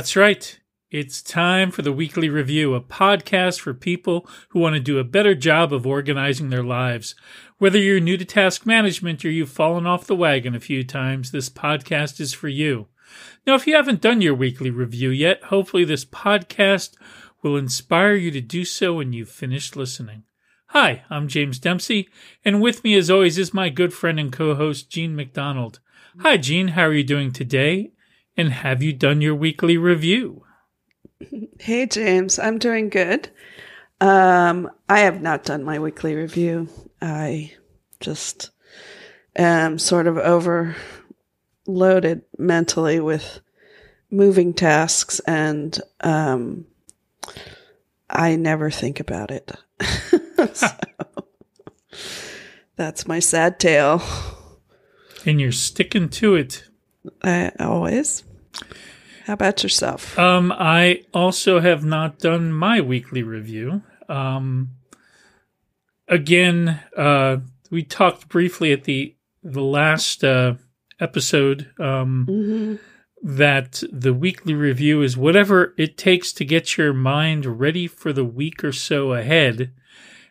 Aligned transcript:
That's 0.00 0.16
right. 0.16 0.58
It's 0.90 1.20
time 1.20 1.70
for 1.70 1.82
the 1.82 1.92
Weekly 1.92 2.30
Review, 2.30 2.74
a 2.74 2.80
podcast 2.80 3.60
for 3.60 3.74
people 3.74 4.26
who 4.48 4.58
want 4.58 4.72
to 4.72 4.80
do 4.80 4.98
a 4.98 5.04
better 5.04 5.34
job 5.34 5.74
of 5.74 5.86
organizing 5.86 6.48
their 6.48 6.62
lives. 6.62 7.14
Whether 7.58 7.76
you're 7.76 8.00
new 8.00 8.16
to 8.16 8.24
task 8.24 8.64
management 8.64 9.22
or 9.26 9.30
you've 9.30 9.50
fallen 9.50 9.86
off 9.86 10.06
the 10.06 10.16
wagon 10.16 10.54
a 10.54 10.58
few 10.58 10.84
times, 10.84 11.32
this 11.32 11.50
podcast 11.50 12.18
is 12.18 12.32
for 12.32 12.48
you. 12.48 12.88
Now, 13.46 13.56
if 13.56 13.66
you 13.66 13.76
haven't 13.76 14.00
done 14.00 14.22
your 14.22 14.34
weekly 14.34 14.70
review 14.70 15.10
yet, 15.10 15.44
hopefully 15.44 15.84
this 15.84 16.06
podcast 16.06 16.94
will 17.42 17.58
inspire 17.58 18.14
you 18.14 18.30
to 18.30 18.40
do 18.40 18.64
so 18.64 18.94
when 18.94 19.12
you've 19.12 19.28
finished 19.28 19.76
listening. 19.76 20.22
Hi, 20.68 21.04
I'm 21.10 21.28
James 21.28 21.58
Dempsey, 21.58 22.08
and 22.42 22.62
with 22.62 22.84
me 22.84 22.94
as 22.94 23.10
always 23.10 23.36
is 23.36 23.52
my 23.52 23.68
good 23.68 23.92
friend 23.92 24.18
and 24.18 24.32
co-host 24.32 24.88
Jean 24.88 25.14
McDonald. 25.14 25.78
Hi 26.20 26.38
Jean, 26.38 26.68
how 26.68 26.84
are 26.84 26.94
you 26.94 27.04
doing 27.04 27.32
today? 27.32 27.92
And 28.40 28.54
have 28.54 28.82
you 28.82 28.94
done 28.94 29.20
your 29.20 29.34
weekly 29.34 29.76
review? 29.76 30.46
Hey 31.60 31.84
James, 31.84 32.38
I'm 32.38 32.56
doing 32.56 32.88
good. 32.88 33.28
Um, 34.00 34.70
I 34.88 35.00
have 35.00 35.20
not 35.20 35.44
done 35.44 35.62
my 35.62 35.78
weekly 35.78 36.14
review. 36.14 36.70
I 37.02 37.52
just 38.00 38.48
am 39.36 39.78
sort 39.78 40.06
of 40.06 40.16
overloaded 40.16 42.22
mentally 42.38 42.98
with 42.98 43.40
moving 44.10 44.54
tasks 44.54 45.20
and 45.26 45.78
um, 46.00 46.64
I 48.08 48.36
never 48.36 48.70
think 48.70 49.00
about 49.00 49.30
it. 49.30 49.52
so, 50.54 50.68
that's 52.76 53.06
my 53.06 53.18
sad 53.18 53.60
tale. 53.60 54.02
And 55.26 55.38
you're 55.38 55.52
sticking 55.52 56.08
to 56.08 56.36
it. 56.36 56.64
I 57.22 57.52
always. 57.60 58.24
How 59.26 59.34
about 59.34 59.62
yourself? 59.62 60.18
Um, 60.18 60.52
I 60.52 61.04
also 61.14 61.60
have 61.60 61.84
not 61.84 62.18
done 62.18 62.52
my 62.52 62.80
weekly 62.80 63.22
review. 63.22 63.82
Um, 64.08 64.70
again, 66.08 66.80
uh, 66.96 67.38
we 67.70 67.84
talked 67.84 68.28
briefly 68.28 68.72
at 68.72 68.84
the 68.84 69.14
the 69.42 69.62
last 69.62 70.22
uh, 70.22 70.54
episode 70.98 71.70
um, 71.78 72.26
mm-hmm. 72.28 72.74
that 73.22 73.82
the 73.90 74.12
weekly 74.12 74.52
review 74.52 75.00
is 75.00 75.16
whatever 75.16 75.74
it 75.78 75.96
takes 75.96 76.32
to 76.34 76.44
get 76.44 76.76
your 76.76 76.92
mind 76.92 77.46
ready 77.46 77.86
for 77.86 78.12
the 78.12 78.24
week 78.24 78.62
or 78.62 78.72
so 78.72 79.12
ahead. 79.12 79.72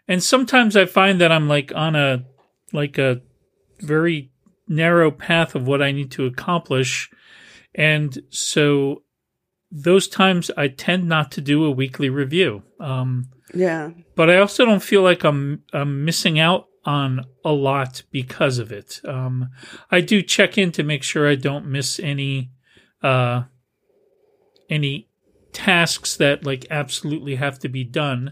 And 0.08 0.21
sometimes 0.21 0.75
I 0.75 0.86
find 0.86 1.19
that 1.21 1.31
I'm 1.31 1.47
like 1.47 1.71
on 1.75 1.95
a 1.95 2.25
like 2.71 2.97
a 2.97 3.21
very 3.80 4.31
narrow 4.67 5.09
path 5.09 5.55
of 5.55 5.67
what 5.67 5.81
I 5.81 5.91
need 5.91 6.11
to 6.11 6.25
accomplish. 6.25 7.09
And 7.75 8.17
so 8.29 9.03
those 9.71 10.07
times 10.07 10.49
I 10.57 10.67
tend 10.67 11.07
not 11.07 11.31
to 11.33 11.41
do 11.41 11.65
a 11.65 11.71
weekly 11.71 12.09
review. 12.09 12.63
Um, 12.79 13.29
yeah. 13.53 13.91
But 14.15 14.29
I 14.29 14.37
also 14.37 14.65
don't 14.65 14.83
feel 14.83 15.01
like 15.01 15.23
I'm, 15.23 15.63
I'm 15.73 16.05
missing 16.05 16.39
out 16.39 16.67
on 16.85 17.25
a 17.45 17.51
lot 17.51 18.03
because 18.11 18.58
of 18.58 18.71
it. 18.71 18.99
Um, 19.05 19.49
I 19.91 20.02
do 20.02 20.21
check 20.21 20.58
in 20.58 20.71
to 20.73 20.83
make 20.83 21.03
sure 21.03 21.29
I 21.29 21.35
don't 21.35 21.67
miss 21.67 21.99
any, 21.99 22.52
uh, 23.03 23.43
any 24.69 25.09
tasks 25.52 26.15
that 26.17 26.45
like 26.45 26.65
absolutely 26.69 27.35
have 27.35 27.59
to 27.59 27.69
be 27.69 27.83
done. 27.83 28.31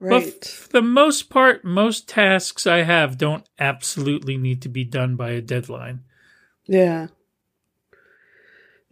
Right. 0.00 0.24
But 0.24 0.44
for 0.44 0.68
the 0.68 0.82
most 0.82 1.30
part, 1.30 1.64
most 1.64 2.08
tasks 2.08 2.66
I 2.66 2.82
have 2.82 3.18
don't 3.18 3.48
absolutely 3.58 4.36
need 4.36 4.62
to 4.62 4.68
be 4.68 4.84
done 4.84 5.16
by 5.16 5.30
a 5.30 5.40
deadline. 5.40 6.00
Yeah. 6.66 7.08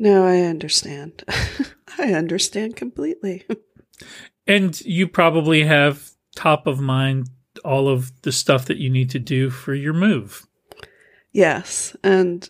No, 0.02 0.26
I 0.26 0.38
understand. 0.40 1.22
I 1.98 2.14
understand 2.14 2.74
completely. 2.74 3.44
and 4.46 4.80
you 4.80 5.06
probably 5.06 5.62
have 5.64 6.10
top 6.34 6.66
of 6.66 6.80
mind 6.80 7.28
all 7.66 7.86
of 7.86 8.10
the 8.22 8.32
stuff 8.32 8.64
that 8.64 8.78
you 8.78 8.88
need 8.88 9.10
to 9.10 9.18
do 9.18 9.50
for 9.50 9.74
your 9.74 9.92
move. 9.92 10.46
Yes. 11.32 11.94
And, 12.02 12.48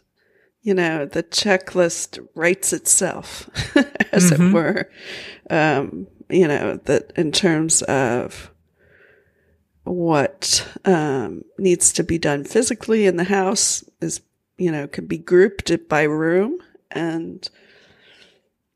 you 0.62 0.74
know, 0.74 1.06
the 1.06 1.24
checklist 1.24 2.24
writes 2.36 2.72
itself, 2.72 3.50
as 4.12 4.30
Mhm. 4.30 4.50
it 4.50 4.52
were. 4.54 4.90
Um, 5.50 6.06
you 6.28 6.46
know, 6.46 6.76
that 6.84 7.12
in 7.16 7.32
terms 7.32 7.82
of 7.82 8.52
what 9.84 10.66
um, 10.84 11.42
needs 11.58 11.92
to 11.94 12.04
be 12.04 12.18
done 12.18 12.44
physically 12.44 13.06
in 13.06 13.16
the 13.16 13.24
house 13.24 13.82
is, 14.00 14.20
you 14.56 14.70
know, 14.70 14.86
can 14.86 15.06
be 15.06 15.18
grouped 15.18 15.72
by 15.88 16.02
room. 16.02 16.58
And 16.90 17.48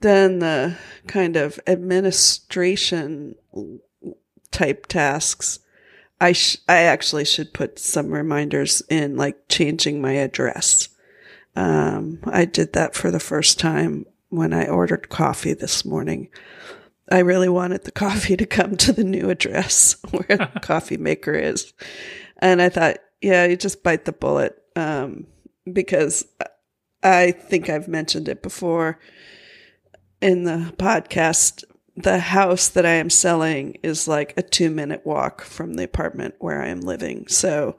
then 0.00 0.38
the 0.38 0.76
kind 1.06 1.36
of 1.36 1.58
administration 1.66 3.34
type 4.50 4.86
tasks 4.86 5.60
I 6.20 6.32
sh- 6.32 6.58
I 6.68 6.78
actually 6.78 7.24
should 7.24 7.52
put 7.52 7.78
some 7.78 8.10
reminders 8.10 8.82
in, 8.88 9.16
like 9.16 9.48
changing 9.48 10.00
my 10.00 10.12
address. 10.12 10.88
Um, 11.56 12.20
I 12.24 12.44
did 12.44 12.72
that 12.72 12.94
for 12.94 13.10
the 13.10 13.20
first 13.20 13.58
time 13.58 14.06
when 14.30 14.52
I 14.52 14.66
ordered 14.66 15.08
coffee 15.08 15.54
this 15.54 15.84
morning. 15.84 16.28
I 17.10 17.18
really 17.18 17.48
wanted 17.48 17.84
the 17.84 17.92
coffee 18.06 18.36
to 18.36 18.46
come 18.46 18.76
to 18.78 18.92
the 18.92 19.04
new 19.04 19.28
address 19.30 19.96
where 20.10 20.38
the 20.38 20.50
coffee 20.62 20.96
maker 20.96 21.34
is, 21.34 21.72
and 22.38 22.62
I 22.62 22.68
thought, 22.68 22.98
yeah, 23.20 23.44
you 23.46 23.56
just 23.56 23.82
bite 23.82 24.04
the 24.04 24.12
bullet 24.12 24.60
um, 24.76 25.26
because 25.70 26.26
I 27.04 27.32
think 27.32 27.68
I've 27.68 27.86
mentioned 27.86 28.28
it 28.28 28.42
before 28.42 28.98
in 30.20 30.44
the 30.44 30.72
podcast 30.78 31.64
the 31.96 32.18
house 32.18 32.68
that 32.68 32.84
I 32.84 32.94
am 32.94 33.10
selling 33.10 33.78
is 33.82 34.08
like 34.08 34.34
a 34.36 34.42
two 34.42 34.70
minute 34.70 35.02
walk 35.04 35.42
from 35.42 35.74
the 35.74 35.84
apartment 35.84 36.34
where 36.38 36.60
I 36.60 36.68
am 36.68 36.80
living. 36.80 37.28
So 37.28 37.76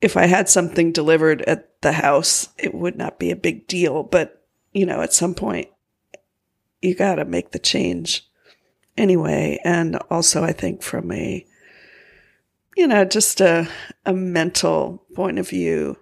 if 0.00 0.16
I 0.16 0.26
had 0.26 0.48
something 0.48 0.92
delivered 0.92 1.42
at 1.42 1.80
the 1.82 1.92
house, 1.92 2.48
it 2.58 2.74
would 2.74 2.96
not 2.96 3.18
be 3.18 3.30
a 3.30 3.36
big 3.36 3.66
deal. 3.66 4.02
But, 4.02 4.42
you 4.72 4.86
know, 4.86 5.02
at 5.02 5.12
some 5.12 5.34
point, 5.34 5.68
you 6.80 6.94
got 6.94 7.16
to 7.16 7.24
make 7.24 7.50
the 7.50 7.58
change 7.58 8.26
anyway. 8.96 9.60
And 9.64 9.96
also, 10.10 10.42
I 10.42 10.52
think 10.52 10.82
from 10.82 11.12
a, 11.12 11.46
you 12.76 12.86
know, 12.86 13.04
just 13.04 13.40
a, 13.40 13.68
a 14.06 14.14
mental 14.14 15.04
point 15.14 15.38
of 15.38 15.48
view, 15.48 15.98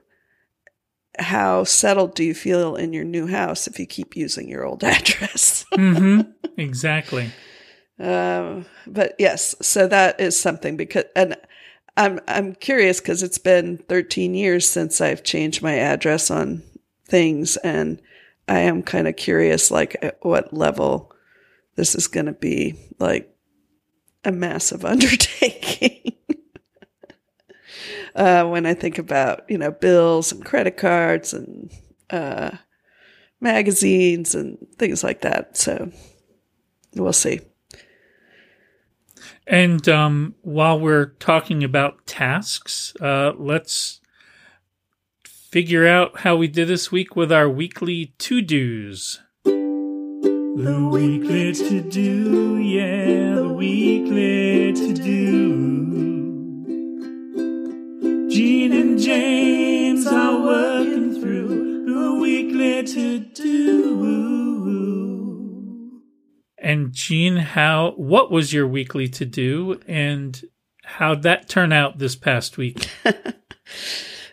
how 1.20 1.64
settled 1.64 2.14
do 2.14 2.24
you 2.24 2.34
feel 2.34 2.76
in 2.76 2.92
your 2.92 3.04
new 3.04 3.26
house 3.26 3.66
if 3.66 3.78
you 3.78 3.86
keep 3.86 4.16
using 4.16 4.48
your 4.48 4.64
old 4.64 4.82
address? 4.84 5.64
hmm 5.74 6.20
exactly. 6.56 7.30
Um, 7.98 8.64
but 8.86 9.14
yes, 9.18 9.54
so 9.60 9.86
that 9.86 10.18
is 10.20 10.40
something 10.40 10.76
because, 10.76 11.04
and 11.14 11.36
I'm 11.96 12.20
I'm 12.26 12.54
curious 12.54 13.00
because 13.00 13.22
it's 13.22 13.38
been 13.38 13.76
13 13.76 14.34
years 14.34 14.68
since 14.68 15.00
I've 15.00 15.22
changed 15.22 15.62
my 15.62 15.74
address 15.74 16.30
on 16.30 16.62
things, 17.06 17.58
and 17.58 18.00
I 18.48 18.60
am 18.60 18.82
kind 18.82 19.06
of 19.06 19.16
curious, 19.16 19.70
like 19.70 19.96
at 20.02 20.18
what 20.22 20.54
level 20.54 21.12
this 21.76 21.94
is 21.94 22.06
going 22.06 22.26
to 22.26 22.32
be, 22.32 22.74
like 22.98 23.34
a 24.24 24.32
massive 24.32 24.84
undertaking. 24.86 26.14
Uh, 28.14 28.44
when 28.44 28.66
I 28.66 28.74
think 28.74 28.98
about 28.98 29.48
you 29.48 29.58
know 29.58 29.70
bills 29.70 30.32
and 30.32 30.44
credit 30.44 30.76
cards 30.76 31.32
and 31.32 31.70
uh, 32.10 32.50
magazines 33.40 34.34
and 34.34 34.58
things 34.78 35.02
like 35.04 35.22
that, 35.22 35.56
so 35.56 35.90
we'll 36.94 37.12
see. 37.12 37.40
And 39.46 39.88
um, 39.88 40.34
while 40.42 40.78
we're 40.78 41.06
talking 41.18 41.64
about 41.64 42.06
tasks, 42.06 42.94
uh, 43.00 43.32
let's 43.36 44.00
figure 45.24 45.86
out 45.86 46.20
how 46.20 46.36
we 46.36 46.46
did 46.46 46.68
this 46.68 46.92
week 46.92 47.16
with 47.16 47.32
our 47.32 47.48
weekly 47.48 48.14
to 48.18 48.40
dos. 48.40 49.20
The 49.42 50.88
weekly 50.92 51.52
to 51.52 51.80
do, 51.80 52.58
yeah, 52.58 53.34
the 53.36 53.48
weekly 53.48 54.72
to 54.72 54.92
do. 54.94 56.09
Jean 58.40 58.72
and 58.72 58.98
James 58.98 60.06
are 60.06 60.40
working 60.40 61.20
through 61.20 61.84
the 61.84 62.14
weekly 62.14 62.82
to 62.84 63.18
do. 63.18 64.00
And 66.56 66.90
Jean, 66.94 67.36
how 67.36 67.90
what 67.98 68.30
was 68.30 68.54
your 68.54 68.66
weekly 68.66 69.08
to 69.08 69.26
do 69.26 69.78
and 69.86 70.42
how'd 70.84 71.22
that 71.24 71.50
turn 71.50 71.70
out 71.70 71.98
this 71.98 72.16
past 72.16 72.56
week? 72.56 72.88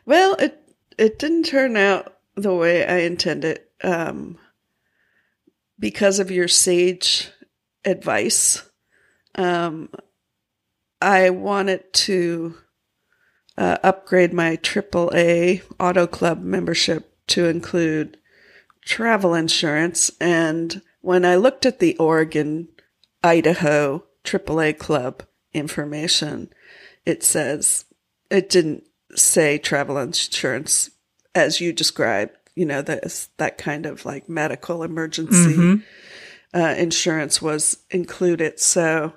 Well, 0.06 0.36
it 0.36 0.58
it 0.98 1.20
didn't 1.20 1.44
turn 1.44 1.76
out 1.76 2.16
the 2.36 2.56
way 2.56 2.88
I 2.88 3.00
intended 3.00 3.60
um, 3.84 4.38
because 5.78 6.20
of 6.20 6.32
your 6.32 6.48
sage 6.48 7.30
advice. 7.84 8.64
Um, 9.36 9.90
I 11.02 11.32
wanted 11.32 11.92
to 11.94 12.56
uh, 13.58 13.78
upgrade 13.84 14.34
my 14.34 14.58
AAA 14.58 15.64
Auto 15.80 16.08
Club 16.08 16.42
membership 16.42 17.14
to 17.28 17.46
include 17.46 18.18
travel 18.86 19.34
insurance, 19.34 20.12
and 20.20 20.82
when 21.02 21.26
I 21.26 21.36
looked 21.36 21.66
at 21.66 21.80
the 21.80 21.98
Oregon, 21.98 22.70
Idaho 23.24 24.04
AAA 24.24 24.78
club 24.78 25.24
information, 25.54 26.50
it 27.06 27.24
says 27.24 27.86
it 28.30 28.50
didn't 28.50 28.84
say 29.16 29.58
travel 29.58 29.98
insurance 29.98 30.92
as 31.34 31.62
you 31.62 31.72
described, 31.74 32.36
you 32.56 32.66
know, 32.66 32.82
that 32.82 33.28
that 33.38 33.58
kind 33.58 33.86
of 33.86 34.06
like 34.06 34.30
medical 34.30 34.84
emergency 34.84 35.56
Mm-hmm. 35.56 36.60
uh, 36.60 36.74
insurance 36.78 37.42
was 37.42 37.78
included. 37.90 38.60
So 38.60 39.14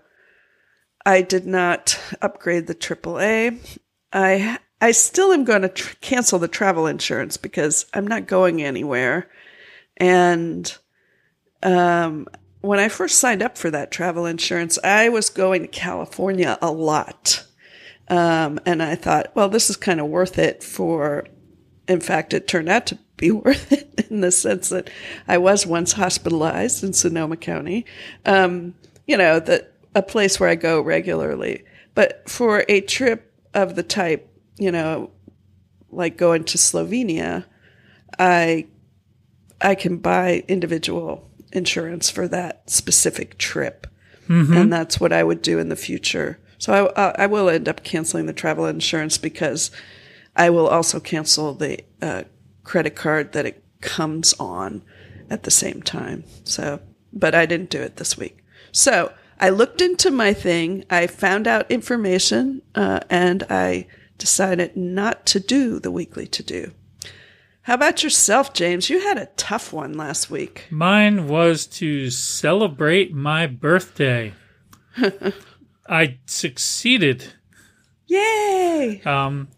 I 1.04 1.22
did 1.22 1.46
not 1.46 1.98
upgrade 2.20 2.66
the 2.66 2.74
AAA. 2.74 3.78
I 4.12 4.58
I 4.80 4.92
still 4.92 5.32
am 5.32 5.44
going 5.44 5.62
to 5.62 5.68
tr- 5.68 5.94
cancel 6.00 6.38
the 6.38 6.48
travel 6.48 6.86
insurance 6.86 7.36
because 7.36 7.86
I'm 7.92 8.06
not 8.06 8.26
going 8.26 8.62
anywhere. 8.62 9.28
And 9.98 10.74
um, 11.62 12.26
when 12.62 12.78
I 12.78 12.88
first 12.88 13.18
signed 13.18 13.42
up 13.42 13.58
for 13.58 13.70
that 13.70 13.90
travel 13.90 14.24
insurance, 14.24 14.78
I 14.82 15.10
was 15.10 15.28
going 15.28 15.62
to 15.62 15.68
California 15.68 16.58
a 16.62 16.72
lot. 16.72 17.44
Um, 18.08 18.58
and 18.64 18.82
I 18.82 18.94
thought, 18.94 19.32
well, 19.34 19.48
this 19.48 19.68
is 19.68 19.76
kind 19.76 20.00
of 20.00 20.06
worth 20.06 20.38
it 20.38 20.64
for, 20.64 21.26
in 21.86 22.00
fact, 22.00 22.32
it 22.32 22.48
turned 22.48 22.68
out 22.68 22.86
to 22.86 22.98
be 23.16 23.30
worth 23.30 23.70
it 23.72 24.06
in 24.10 24.22
the 24.22 24.32
sense 24.32 24.70
that 24.70 24.88
I 25.28 25.36
was 25.38 25.66
once 25.66 25.92
hospitalized 25.92 26.82
in 26.82 26.94
Sonoma 26.94 27.36
County. 27.36 27.84
Um, 28.24 28.74
you 29.06 29.16
know, 29.16 29.40
that 29.40 29.74
a 29.94 30.02
place 30.02 30.40
where 30.40 30.48
I 30.48 30.54
go 30.54 30.80
regularly. 30.80 31.64
But 31.94 32.28
for 32.28 32.64
a 32.68 32.80
trip 32.80 33.29
of 33.54 33.74
the 33.74 33.82
type, 33.82 34.28
you 34.58 34.70
know, 34.72 35.10
like 35.90 36.16
going 36.16 36.44
to 36.44 36.58
Slovenia, 36.58 37.44
I 38.18 38.66
I 39.60 39.74
can 39.74 39.98
buy 39.98 40.44
individual 40.48 41.28
insurance 41.52 42.10
for 42.10 42.28
that 42.28 42.70
specific 42.70 43.38
trip, 43.38 43.86
and 44.54 44.72
that's 44.72 45.00
what 45.00 45.12
I 45.12 45.22
would 45.24 45.42
do 45.42 45.58
in 45.58 45.68
the 45.68 45.76
future. 45.76 46.38
So 46.58 46.92
I, 46.94 47.24
I 47.24 47.26
will 47.26 47.48
end 47.48 47.68
up 47.68 47.82
canceling 47.82 48.26
the 48.26 48.32
travel 48.32 48.66
insurance 48.66 49.18
because 49.18 49.70
I 50.36 50.50
will 50.50 50.68
also 50.68 51.00
cancel 51.00 51.54
the 51.54 51.80
uh, 52.02 52.24
credit 52.64 52.94
card 52.94 53.32
that 53.32 53.46
it 53.46 53.64
comes 53.80 54.34
on 54.34 54.82
at 55.30 55.44
the 55.44 55.50
same 55.50 55.82
time. 55.82 56.24
So, 56.44 56.80
but 57.12 57.34
I 57.34 57.46
didn't 57.46 57.70
do 57.70 57.80
it 57.80 57.96
this 57.96 58.16
week. 58.18 58.44
So 58.72 59.12
I 59.40 59.48
looked 59.48 59.80
into 59.80 60.10
my 60.10 60.34
thing. 60.34 60.84
I 60.90 61.06
found 61.06 61.48
out 61.48 61.70
information, 61.70 62.60
uh, 62.74 63.00
and 63.08 63.42
I 63.48 63.86
decided 64.18 64.76
not 64.76 65.24
to 65.26 65.40
do 65.40 65.80
the 65.80 65.90
weekly 65.90 66.26
to 66.26 66.42
do. 66.42 66.72
How 67.62 67.74
about 67.74 68.02
yourself, 68.02 68.52
James? 68.52 68.90
You 68.90 69.00
had 69.00 69.16
a 69.16 69.30
tough 69.36 69.72
one 69.72 69.94
last 69.94 70.30
week. 70.30 70.66
Mine 70.70 71.26
was 71.26 71.66
to 71.66 72.10
celebrate 72.10 73.14
my 73.14 73.46
birthday. 73.46 74.34
I 75.88 76.18
succeeded. 76.26 77.32
Yay! 78.06 79.00
Um, 79.06 79.48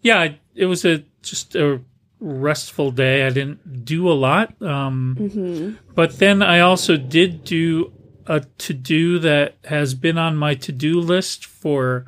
yeah, 0.00 0.34
it 0.54 0.66
was 0.66 0.84
a 0.84 1.04
just 1.22 1.56
a 1.56 1.80
restful 2.20 2.90
day. 2.92 3.26
I 3.26 3.30
didn't 3.30 3.84
do 3.84 4.08
a 4.10 4.14
lot. 4.14 4.60
Um, 4.62 5.76
But 5.94 6.18
then 6.18 6.42
I 6.42 6.60
also 6.60 6.96
did 6.96 7.44
do 7.44 7.92
a 8.28 8.40
to 8.58 8.72
do 8.74 9.18
that 9.18 9.56
has 9.64 9.94
been 9.94 10.18
on 10.18 10.36
my 10.36 10.54
to 10.54 10.70
do 10.72 11.00
list 11.00 11.44
for 11.46 12.06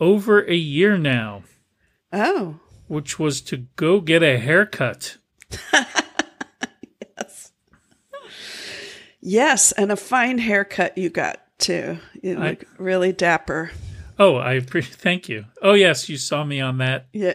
over 0.00 0.40
a 0.44 0.54
year 0.54 0.96
now, 0.98 1.42
Oh, 2.12 2.58
which 2.88 3.18
was 3.18 3.40
to 3.42 3.58
go 3.76 4.00
get 4.00 4.22
a 4.22 4.38
haircut. 4.38 5.18
yes, 7.16 7.52
Yes, 9.20 9.72
and 9.72 9.92
a 9.92 9.96
fine 9.96 10.38
haircut 10.38 10.96
you 10.96 11.10
got 11.10 11.40
too. 11.58 11.98
You 12.22 12.38
I- 12.38 12.48
look 12.50 12.64
really 12.78 13.12
dapper. 13.12 13.70
Oh, 14.18 14.36
I 14.36 14.54
appreciate. 14.54 14.96
Thank 14.96 15.28
you. 15.28 15.44
Oh, 15.62 15.74
yes, 15.74 16.08
you 16.08 16.16
saw 16.16 16.42
me 16.44 16.60
on 16.60 16.78
that, 16.78 17.06
Yeah. 17.12 17.34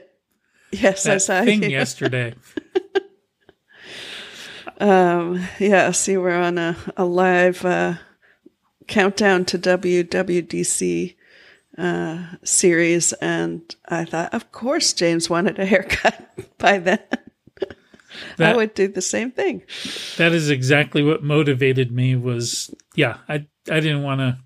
Yes, 0.72 1.06
I 1.06 1.18
saw 1.18 1.44
thing 1.46 1.64
you. 1.64 1.70
yesterday. 1.70 2.34
Um, 4.80 5.46
yes, 5.60 6.08
you 6.08 6.20
were 6.20 6.34
on 6.34 6.58
a, 6.58 6.76
a 6.98 7.06
live 7.06 7.64
uh, 7.64 7.94
countdown 8.88 9.46
to 9.46 9.58
WWDC 9.60 11.16
uh, 11.78 12.24
series, 12.44 13.14
and 13.14 13.76
I 13.88 14.06
thought, 14.06 14.34
of 14.34 14.52
course, 14.52 14.94
James 14.94 15.30
wanted 15.30 15.60
a 15.60 15.66
haircut 15.66 16.30
by 16.58 16.78
then. 16.80 17.00
I 18.40 18.56
would 18.56 18.74
do 18.76 18.88
the 18.88 19.02
same 19.02 19.32
thing. 19.32 19.64
that 20.18 20.34
is 20.34 20.50
exactly 20.52 21.02
what 21.02 21.24
motivated 21.24 21.92
me 21.92 22.16
was 22.16 22.74
yeah 22.96 23.18
i 23.28 23.46
i 23.72 23.80
didn't 23.80 24.04
want 24.04 24.20
to 24.20 24.38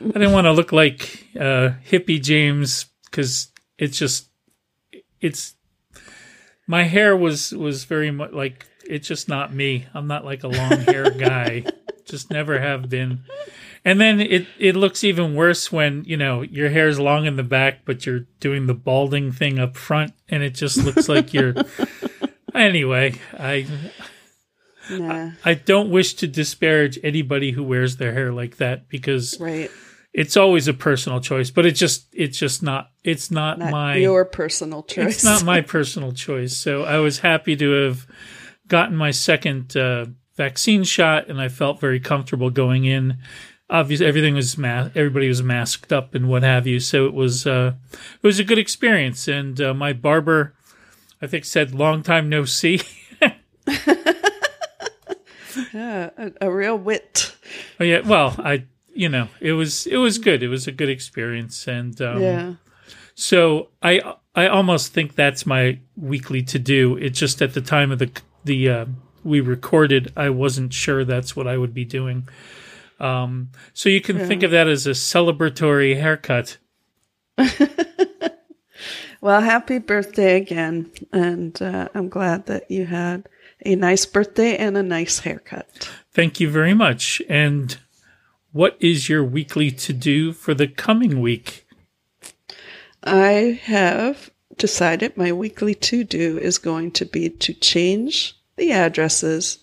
i 0.00 0.18
didn't 0.18 0.32
want 0.32 0.46
to 0.46 0.52
look 0.52 0.72
like 0.72 1.26
uh 1.38 1.70
hippie 1.88 2.20
james 2.20 2.86
because 3.04 3.52
it's 3.78 3.96
just 3.96 4.28
it's 5.20 5.54
my 6.66 6.82
hair 6.82 7.16
was 7.16 7.52
was 7.52 7.84
very 7.84 8.10
much 8.10 8.32
like 8.32 8.66
it's 8.84 9.06
just 9.06 9.28
not 9.28 9.54
me 9.54 9.86
i'm 9.94 10.08
not 10.08 10.24
like 10.24 10.42
a 10.42 10.48
long 10.48 10.78
hair 10.80 11.08
guy 11.10 11.64
just 12.08 12.30
never 12.30 12.58
have 12.58 12.88
been 12.88 13.20
and 13.84 14.00
then 14.00 14.20
it 14.20 14.46
it 14.58 14.74
looks 14.74 15.04
even 15.04 15.34
worse 15.34 15.70
when 15.70 16.04
you 16.04 16.16
know 16.16 16.42
your 16.42 16.70
hair 16.70 16.88
is 16.88 16.98
long 16.98 17.26
in 17.26 17.36
the 17.36 17.42
back 17.42 17.84
but 17.84 18.04
you're 18.06 18.26
doing 18.40 18.66
the 18.66 18.74
balding 18.74 19.30
thing 19.32 19.58
up 19.58 19.76
front 19.76 20.12
and 20.28 20.42
it 20.42 20.54
just 20.54 20.78
looks 20.78 21.08
like 21.08 21.32
you're 21.32 21.54
anyway 22.54 23.14
i 23.38 23.66
Nah, 24.90 25.32
I 25.44 25.54
don't 25.54 25.90
wish 25.90 26.14
to 26.14 26.26
disparage 26.26 26.98
anybody 27.02 27.50
who 27.50 27.62
wears 27.62 27.96
their 27.96 28.12
hair 28.12 28.32
like 28.32 28.56
that 28.56 28.88
because 28.88 29.38
right. 29.40 29.70
it's 30.12 30.36
always 30.36 30.68
a 30.68 30.74
personal 30.74 31.20
choice, 31.20 31.50
but 31.50 31.66
it's 31.66 31.78
just 31.78 32.06
it's 32.12 32.38
just 32.38 32.62
not 32.62 32.90
it's 33.04 33.30
not, 33.30 33.58
Not 33.58 33.70
my 33.70 33.96
your 33.96 34.24
personal 34.24 34.82
choice. 34.82 35.16
it's 35.16 35.24
not 35.24 35.44
my 35.44 35.60
personal 35.60 36.12
choice. 36.12 36.56
So 36.56 36.84
I 36.84 36.98
was 36.98 37.18
happy 37.18 37.56
to 37.56 37.70
have 37.84 38.06
gotten 38.66 38.96
my 38.96 39.10
second 39.10 39.76
uh, 39.76 40.06
vaccine 40.38 40.84
shot, 40.84 41.28
and 41.28 41.38
I 41.38 41.48
felt 41.48 41.80
very 41.80 42.00
comfortable 42.00 42.48
going 42.48 42.86
in. 42.86 43.18
Obviously, 43.68 44.06
everything 44.06 44.34
was 44.34 44.56
ma- 44.56 44.88
everybody 44.94 45.28
was 45.28 45.42
masked 45.42 45.92
up 45.92 46.14
and 46.14 46.30
what 46.30 46.42
have 46.42 46.66
you, 46.66 46.80
so 46.80 47.04
it 47.04 47.12
was 47.12 47.46
uh, 47.46 47.74
it 47.92 48.26
was 48.26 48.38
a 48.38 48.44
good 48.44 48.58
experience. 48.58 49.28
And 49.28 49.60
uh, 49.60 49.74
my 49.74 49.92
barber, 49.92 50.54
I 51.20 51.26
think, 51.26 51.44
said 51.44 51.74
long 51.74 52.02
time 52.02 52.30
no 52.30 52.46
see. 52.46 52.80
Yeah, 55.72 56.10
a, 56.16 56.32
a 56.42 56.50
real 56.50 56.78
wit. 56.78 57.34
Oh 57.80 57.84
yeah, 57.84 58.00
well, 58.00 58.34
I 58.38 58.64
you 58.94 59.08
know 59.08 59.28
it 59.40 59.52
was 59.52 59.86
it 59.86 59.96
was 59.96 60.18
good. 60.18 60.42
It 60.42 60.48
was 60.48 60.66
a 60.66 60.72
good 60.72 60.88
experience, 60.88 61.66
and 61.66 62.00
um, 62.00 62.22
yeah. 62.22 62.54
so 63.14 63.68
I 63.82 64.00
I 64.34 64.46
almost 64.46 64.92
think 64.92 65.14
that's 65.14 65.46
my 65.46 65.80
weekly 65.96 66.42
to 66.44 66.58
do. 66.58 66.96
It's 66.96 67.18
just 67.18 67.42
at 67.42 67.54
the 67.54 67.60
time 67.60 67.90
of 67.90 67.98
the 67.98 68.10
the 68.44 68.68
uh, 68.68 68.86
we 69.28 69.40
recorded, 69.40 70.12
I 70.16 70.30
wasn't 70.30 70.72
sure 70.72 71.04
that's 71.04 71.36
what 71.36 71.46
I 71.46 71.56
would 71.56 71.74
be 71.74 71.84
doing. 71.84 72.28
Um, 72.98 73.50
so 73.74 73.88
you 73.88 74.00
can 74.00 74.18
think 74.18 74.42
of 74.42 74.50
that 74.50 74.66
as 74.66 74.86
a 74.86 74.90
celebratory 74.90 76.00
haircut. 76.00 76.56
Well, 79.20 79.40
happy 79.40 79.78
birthday 79.78 80.36
again. 80.36 80.90
And 81.12 81.60
uh, 81.60 81.88
I'm 81.94 82.08
glad 82.08 82.46
that 82.46 82.70
you 82.70 82.86
had 82.86 83.28
a 83.64 83.74
nice 83.74 84.06
birthday 84.06 84.56
and 84.56 84.76
a 84.76 84.82
nice 84.82 85.20
haircut. 85.20 85.90
Thank 86.12 86.40
you 86.40 86.48
very 86.50 86.74
much. 86.74 87.20
And 87.28 87.76
what 88.52 88.76
is 88.80 89.08
your 89.08 89.24
weekly 89.24 89.70
to 89.72 89.92
do 89.92 90.32
for 90.32 90.54
the 90.54 90.68
coming 90.68 91.20
week? 91.20 91.66
I 93.02 93.60
have 93.64 94.30
decided 94.56 95.16
my 95.16 95.32
weekly 95.32 95.74
to 95.74 96.04
do 96.04 96.38
is 96.38 96.58
going 96.58 96.90
to 96.92 97.04
be 97.04 97.28
to 97.28 97.52
change 97.54 98.37
the 98.58 98.72
addresses 98.72 99.58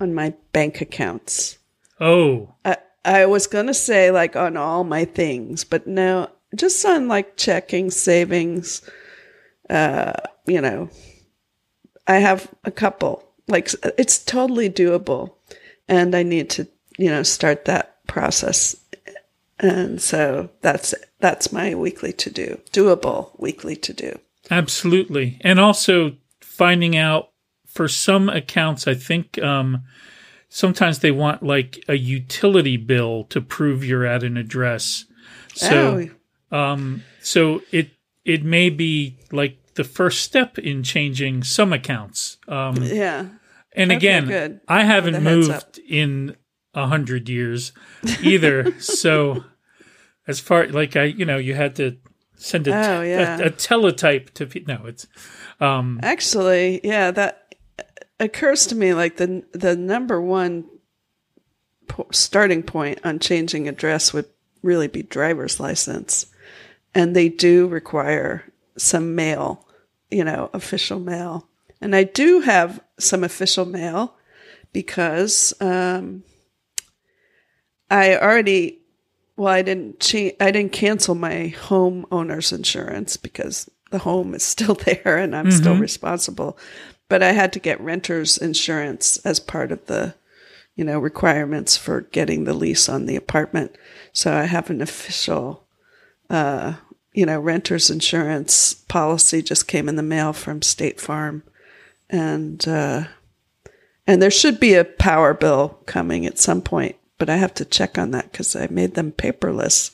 on 0.00 0.14
my 0.14 0.34
bank 0.52 0.80
accounts. 0.80 1.58
Oh, 2.00 2.54
I, 2.64 2.78
I 3.04 3.26
was 3.26 3.46
going 3.46 3.66
to 3.66 3.74
say 3.74 4.10
like 4.10 4.36
on 4.36 4.56
all 4.56 4.84
my 4.84 5.04
things, 5.04 5.64
but 5.64 5.86
no, 5.86 6.30
just 6.54 6.84
on 6.84 7.08
like 7.08 7.36
checking, 7.36 7.90
savings, 7.90 8.88
uh, 9.70 10.12
you 10.46 10.60
know, 10.60 10.90
I 12.06 12.16
have 12.16 12.48
a 12.64 12.70
couple. 12.70 13.24
Like 13.46 13.70
it's 13.96 14.18
totally 14.24 14.68
doable 14.70 15.34
and 15.88 16.14
I 16.14 16.22
need 16.22 16.50
to, 16.50 16.68
you 16.98 17.10
know, 17.10 17.22
start 17.22 17.64
that 17.64 18.06
process. 18.06 18.76
And 19.58 20.00
so 20.00 20.50
that's 20.60 20.94
that's 21.20 21.52
my 21.52 21.74
weekly 21.74 22.12
to 22.14 22.30
do. 22.30 22.60
Doable 22.72 23.38
weekly 23.40 23.76
to 23.76 23.92
do. 23.92 24.18
Absolutely. 24.50 25.38
And 25.40 25.58
also 25.58 26.16
finding 26.40 26.96
out 26.96 27.30
for 27.78 27.86
some 27.86 28.28
accounts, 28.28 28.88
I 28.88 28.94
think 28.94 29.40
um, 29.40 29.84
sometimes 30.48 30.98
they 30.98 31.12
want 31.12 31.44
like 31.44 31.78
a 31.86 31.94
utility 31.94 32.76
bill 32.76 33.22
to 33.30 33.40
prove 33.40 33.84
you're 33.84 34.04
at 34.04 34.24
an 34.24 34.36
address. 34.36 35.04
So, 35.54 36.08
oh, 36.50 36.58
um, 36.58 37.04
so 37.20 37.62
it 37.70 37.90
it 38.24 38.42
may 38.42 38.68
be 38.68 39.20
like 39.30 39.74
the 39.74 39.84
first 39.84 40.22
step 40.22 40.58
in 40.58 40.82
changing 40.82 41.44
some 41.44 41.72
accounts. 41.72 42.38
Um, 42.48 42.82
yeah. 42.82 43.26
And 43.76 43.92
Okay, 43.92 43.96
again, 43.96 44.26
good. 44.26 44.60
I 44.66 44.82
haven't 44.82 45.22
moved 45.22 45.78
in 45.88 46.34
a 46.74 46.88
hundred 46.88 47.28
years 47.28 47.70
either. 48.20 48.74
so 48.80 49.44
as 50.26 50.40
far 50.40 50.66
like 50.66 50.96
I, 50.96 51.04
you 51.04 51.24
know, 51.24 51.38
you 51.38 51.54
had 51.54 51.76
to 51.76 51.96
send 52.34 52.66
a, 52.66 52.72
Oh, 52.72 53.02
yeah. 53.02 53.38
a, 53.38 53.46
a 53.46 53.50
teletype 53.50 54.30
to 54.34 54.48
no, 54.66 54.86
it's 54.86 55.06
um 55.60 56.00
Actually, 56.02 56.80
yeah, 56.82 57.12
that 57.12 57.47
occurs 58.20 58.66
to 58.66 58.74
me 58.74 58.94
like 58.94 59.16
the 59.16 59.44
the 59.52 59.76
number 59.76 60.20
one 60.20 60.64
po- 61.86 62.08
starting 62.12 62.62
point 62.62 63.00
on 63.04 63.18
changing 63.18 63.68
address 63.68 64.12
would 64.12 64.26
really 64.62 64.88
be 64.88 65.02
driver's 65.02 65.60
license, 65.60 66.26
and 66.94 67.14
they 67.14 67.28
do 67.28 67.66
require 67.66 68.44
some 68.76 69.14
mail, 69.14 69.66
you 70.10 70.24
know, 70.24 70.50
official 70.52 71.00
mail, 71.00 71.48
and 71.80 71.94
I 71.94 72.04
do 72.04 72.40
have 72.40 72.80
some 72.98 73.24
official 73.24 73.64
mail 73.64 74.14
because 74.72 75.54
um, 75.60 76.22
I 77.90 78.16
already 78.16 78.80
well, 79.36 79.54
I 79.54 79.62
didn't 79.62 80.00
cha- 80.00 80.36
I 80.40 80.50
didn't 80.50 80.72
cancel 80.72 81.14
my 81.14 81.54
homeowner's 81.56 82.52
insurance 82.52 83.16
because 83.16 83.70
the 83.90 83.98
home 83.98 84.34
is 84.34 84.42
still 84.42 84.74
there 84.84 85.16
and 85.16 85.34
I'm 85.34 85.50
still 85.50 85.76
responsible. 85.76 86.58
But 87.08 87.22
I 87.22 87.32
had 87.32 87.52
to 87.54 87.58
get 87.58 87.80
renter's 87.80 88.36
insurance 88.36 89.16
as 89.18 89.40
part 89.40 89.72
of 89.72 89.86
the, 89.86 90.14
you 90.74 90.84
know, 90.84 90.98
requirements 90.98 91.76
for 91.76 92.02
getting 92.02 92.44
the 92.44 92.54
lease 92.54 92.88
on 92.88 93.06
the 93.06 93.16
apartment. 93.16 93.76
So 94.12 94.34
I 94.34 94.44
have 94.44 94.68
an 94.68 94.82
official, 94.82 95.64
uh, 96.28 96.74
you 97.12 97.24
know, 97.24 97.40
renter's 97.40 97.90
insurance 97.90 98.74
policy 98.74 99.42
just 99.42 99.66
came 99.68 99.88
in 99.88 99.96
the 99.96 100.02
mail 100.02 100.32
from 100.32 100.62
State 100.62 101.00
Farm, 101.00 101.42
and 102.10 102.66
uh, 102.68 103.04
and 104.06 104.22
there 104.22 104.30
should 104.30 104.60
be 104.60 104.74
a 104.74 104.84
power 104.84 105.34
bill 105.34 105.80
coming 105.86 106.26
at 106.26 106.38
some 106.38 106.62
point, 106.62 106.96
but 107.18 107.28
I 107.28 107.36
have 107.36 107.54
to 107.54 107.64
check 107.64 107.98
on 107.98 108.10
that 108.12 108.32
because 108.32 108.54
I 108.54 108.68
made 108.70 108.94
them 108.94 109.12
paperless. 109.12 109.90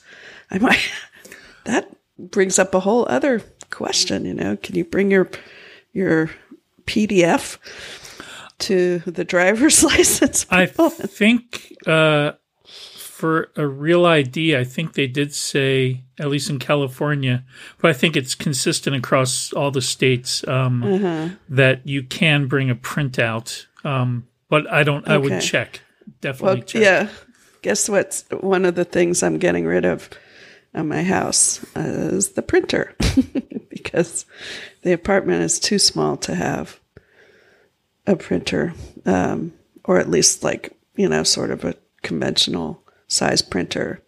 I 0.51 0.57
might 0.59 0.91
that 1.65 1.95
brings 2.17 2.59
up 2.59 2.73
a 2.73 2.81
whole 2.81 3.05
other 3.09 3.41
question. 3.69 4.25
You 4.25 4.33
know, 4.33 4.57
can 4.57 4.75
you 4.75 4.85
bring 4.85 5.11
your 5.11 5.29
your 5.93 6.29
PDF 6.85 7.57
to 8.59 8.99
the 8.99 9.23
driver's 9.23 9.83
license? 9.91 10.45
I 10.49 10.65
think 10.65 11.73
uh 11.85 12.33
for 12.67 13.49
a 13.55 13.65
real 13.65 14.05
ID, 14.05 14.57
I 14.57 14.65
think 14.65 14.93
they 14.93 15.07
did 15.07 15.33
say, 15.33 16.03
at 16.19 16.27
least 16.27 16.49
in 16.49 16.59
California, 16.59 17.45
but 17.79 17.89
I 17.89 17.93
think 17.93 18.17
it's 18.17 18.35
consistent 18.35 18.93
across 18.93 19.53
all 19.53 19.71
the 19.71 19.81
states 19.81 20.45
um, 20.49 20.83
Uh-huh. 20.83 21.29
that 21.47 21.87
you 21.87 22.03
can 22.03 22.47
bring 22.47 22.69
a 22.69 22.75
printout. 22.75 23.67
Um, 23.85 24.27
but 24.49 24.69
I 24.69 24.83
don't. 24.83 25.07
I 25.07 25.17
would 25.17 25.39
check. 25.41 25.79
Definitely 26.19 26.57
Well, 26.59 26.63
check. 26.65 26.81
yeah. 26.81 27.07
Guess 27.61 27.87
what's 27.87 28.25
one 28.41 28.65
of 28.65 28.75
the 28.75 28.83
things 28.85 29.23
I'm 29.23 29.37
getting 29.37 29.65
rid 29.65 29.85
of 29.85 30.09
on 30.75 30.87
my 30.87 31.03
house 31.03 31.63
is 31.75 32.29
the 32.29 32.41
printer 32.41 32.95
because 33.69 34.25
the 34.81 34.93
apartment 34.93 35.43
is 35.43 35.59
too 35.59 35.79
small 35.79 36.17
to 36.17 36.35
have 36.35 36.79
a 38.05 38.15
printer, 38.15 38.73
um, 39.05 39.53
or 39.83 39.99
at 39.99 40.09
least 40.09 40.43
like 40.43 40.75
you 40.95 41.09
know, 41.09 41.23
sort 41.23 41.51
of 41.51 41.63
a 41.63 41.75
conventional 42.01 42.81
size 43.07 43.41
printer. 43.41 44.01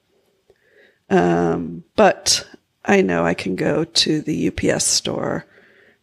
Um, 1.10 1.84
but 1.96 2.48
I 2.86 3.02
know 3.02 3.26
I 3.26 3.34
can 3.34 3.56
go 3.56 3.84
to 3.84 4.22
the 4.22 4.48
UPS 4.48 4.86
store 4.86 5.46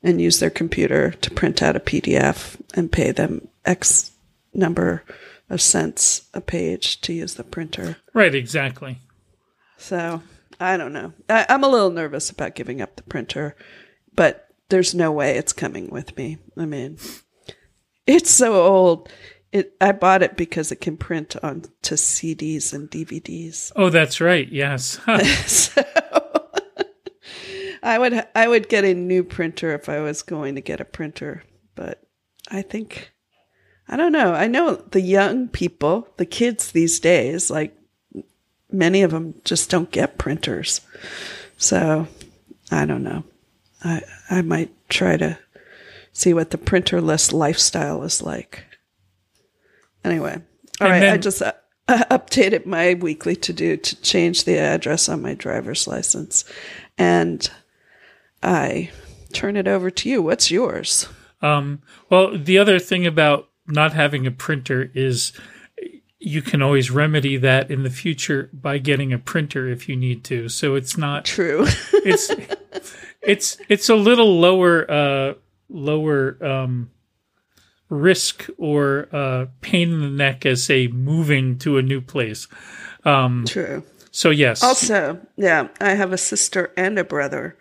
and 0.02 0.20
use 0.20 0.40
their 0.40 0.50
computer 0.50 1.12
to 1.12 1.30
print 1.30 1.62
out 1.62 1.76
a 1.76 1.80
PDF 1.80 2.60
and 2.74 2.92
pay 2.92 3.10
them 3.10 3.48
X 3.64 4.12
number 4.52 5.02
of 5.50 5.60
cents 5.60 6.28
a 6.32 6.40
page 6.40 7.00
to 7.02 7.12
use 7.12 7.34
the 7.34 7.44
printer. 7.44 7.96
Right. 8.12 8.34
Exactly. 8.34 8.98
So 9.76 10.22
I 10.60 10.76
don't 10.76 10.92
know. 10.92 11.12
I, 11.28 11.46
I'm 11.48 11.64
a 11.64 11.68
little 11.68 11.90
nervous 11.90 12.30
about 12.30 12.54
giving 12.54 12.80
up 12.80 12.96
the 12.96 13.02
printer, 13.02 13.56
but 14.14 14.48
there's 14.68 14.94
no 14.94 15.12
way 15.12 15.36
it's 15.36 15.52
coming 15.52 15.90
with 15.90 16.16
me. 16.16 16.38
I 16.56 16.66
mean, 16.66 16.98
it's 18.06 18.30
so 18.30 18.62
old. 18.62 19.08
It 19.52 19.76
I 19.80 19.92
bought 19.92 20.22
it 20.22 20.36
because 20.36 20.72
it 20.72 20.80
can 20.80 20.96
print 20.96 21.36
on 21.42 21.64
to 21.82 21.94
CDs 21.94 22.72
and 22.72 22.90
DVDs. 22.90 23.72
Oh, 23.76 23.90
that's 23.90 24.20
right. 24.20 24.50
Yes. 24.50 24.98
so 25.46 25.82
I 27.82 27.98
would 27.98 28.26
I 28.34 28.48
would 28.48 28.68
get 28.68 28.84
a 28.84 28.94
new 28.94 29.22
printer 29.22 29.74
if 29.74 29.88
I 29.88 30.00
was 30.00 30.22
going 30.22 30.54
to 30.54 30.60
get 30.60 30.80
a 30.80 30.84
printer, 30.84 31.44
but 31.74 32.02
I 32.50 32.62
think 32.62 33.12
I 33.86 33.96
don't 33.96 34.12
know. 34.12 34.32
I 34.32 34.46
know 34.46 34.76
the 34.76 35.02
young 35.02 35.48
people, 35.48 36.08
the 36.16 36.26
kids 36.26 36.72
these 36.72 36.98
days, 36.98 37.50
like 37.50 37.76
many 38.74 39.02
of 39.02 39.10
them 39.10 39.34
just 39.44 39.70
don't 39.70 39.90
get 39.90 40.18
printers. 40.18 40.80
So, 41.56 42.06
I 42.70 42.84
don't 42.84 43.02
know. 43.04 43.24
I 43.82 44.02
I 44.30 44.42
might 44.42 44.70
try 44.88 45.16
to 45.16 45.38
see 46.12 46.34
what 46.34 46.50
the 46.50 46.58
printerless 46.58 47.32
lifestyle 47.32 48.02
is 48.02 48.22
like. 48.22 48.64
Anyway, 50.04 50.40
all 50.80 50.90
And 50.90 51.02
right. 51.02 51.12
I 51.14 51.16
just 51.16 51.42
uh, 51.42 51.52
updated 51.88 52.66
my 52.66 52.94
weekly 52.94 53.36
to 53.36 53.52
do 53.52 53.76
to 53.76 54.00
change 54.02 54.44
the 54.44 54.58
address 54.58 55.08
on 55.08 55.22
my 55.22 55.34
driver's 55.34 55.86
license, 55.86 56.44
and 56.98 57.50
I 58.42 58.90
turn 59.32 59.56
it 59.56 59.66
over 59.68 59.90
to 59.90 60.08
you. 60.08 60.22
What's 60.22 60.50
yours? 60.50 61.08
Um, 61.42 61.82
well, 62.10 62.36
the 62.36 62.58
other 62.58 62.78
thing 62.78 63.06
about 63.06 63.48
not 63.66 63.92
having 63.92 64.26
a 64.26 64.30
printer 64.30 64.90
is 64.94 65.32
you 66.24 66.40
can 66.40 66.62
always 66.62 66.90
remedy 66.90 67.36
that 67.36 67.70
in 67.70 67.82
the 67.82 67.90
future 67.90 68.48
by 68.52 68.78
getting 68.78 69.12
a 69.12 69.18
printer 69.18 69.68
if 69.68 69.88
you 69.88 69.94
need 69.94 70.24
to. 70.24 70.48
So 70.48 70.74
it's 70.74 70.96
not 70.96 71.26
True. 71.26 71.66
it's 71.92 72.30
it's 73.20 73.58
it's 73.68 73.88
a 73.90 73.94
little 73.94 74.40
lower 74.40 74.90
uh 74.90 75.34
lower 75.68 76.38
um 76.44 76.90
risk 77.90 78.48
or 78.56 79.08
uh 79.12 79.46
pain 79.60 79.92
in 79.92 80.00
the 80.00 80.08
neck 80.08 80.46
as 80.46 80.64
say 80.64 80.86
moving 80.88 81.58
to 81.58 81.76
a 81.76 81.82
new 81.82 82.00
place. 82.00 82.48
Um 83.04 83.44
True. 83.46 83.84
so 84.10 84.30
yes. 84.30 84.62
Also, 84.62 85.20
yeah, 85.36 85.68
I 85.78 85.90
have 85.90 86.12
a 86.12 86.18
sister 86.18 86.72
and 86.74 86.98
a 86.98 87.04
brother 87.04 87.58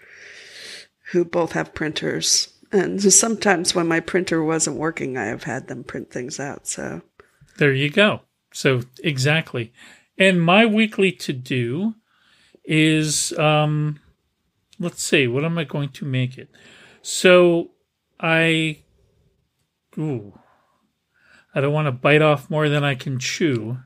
who 1.11 1.25
both 1.25 1.51
have 1.51 1.73
printers. 1.73 2.47
And 2.71 3.01
sometimes 3.13 3.75
when 3.75 3.87
my 3.87 3.99
printer 3.99 4.41
wasn't 4.43 4.77
working, 4.77 5.17
I 5.17 5.25
have 5.25 5.43
had 5.43 5.67
them 5.67 5.83
print 5.83 6.09
things 6.09 6.39
out. 6.39 6.65
So, 6.65 7.01
There 7.57 7.71
you 7.71 7.91
go. 7.91 8.21
So 8.53 8.81
exactly. 9.03 9.73
And 10.17 10.41
my 10.41 10.65
weekly 10.65 11.11
to 11.11 11.33
do 11.33 11.95
is 12.63 13.37
um 13.37 13.99
let's 14.79 15.03
see, 15.03 15.27
what 15.27 15.43
am 15.43 15.57
I 15.57 15.63
going 15.65 15.89
to 15.89 16.05
make 16.05 16.37
it? 16.37 16.49
So 17.01 17.71
I 18.19 18.79
ooh. 19.97 20.39
I 21.55 21.61
don't 21.61 21.73
want 21.73 21.87
to 21.87 21.91
bite 21.91 22.21
off 22.21 22.49
more 22.49 22.67
than 22.69 22.83
I 22.83 22.95
can 22.95 23.19
chew. 23.19 23.77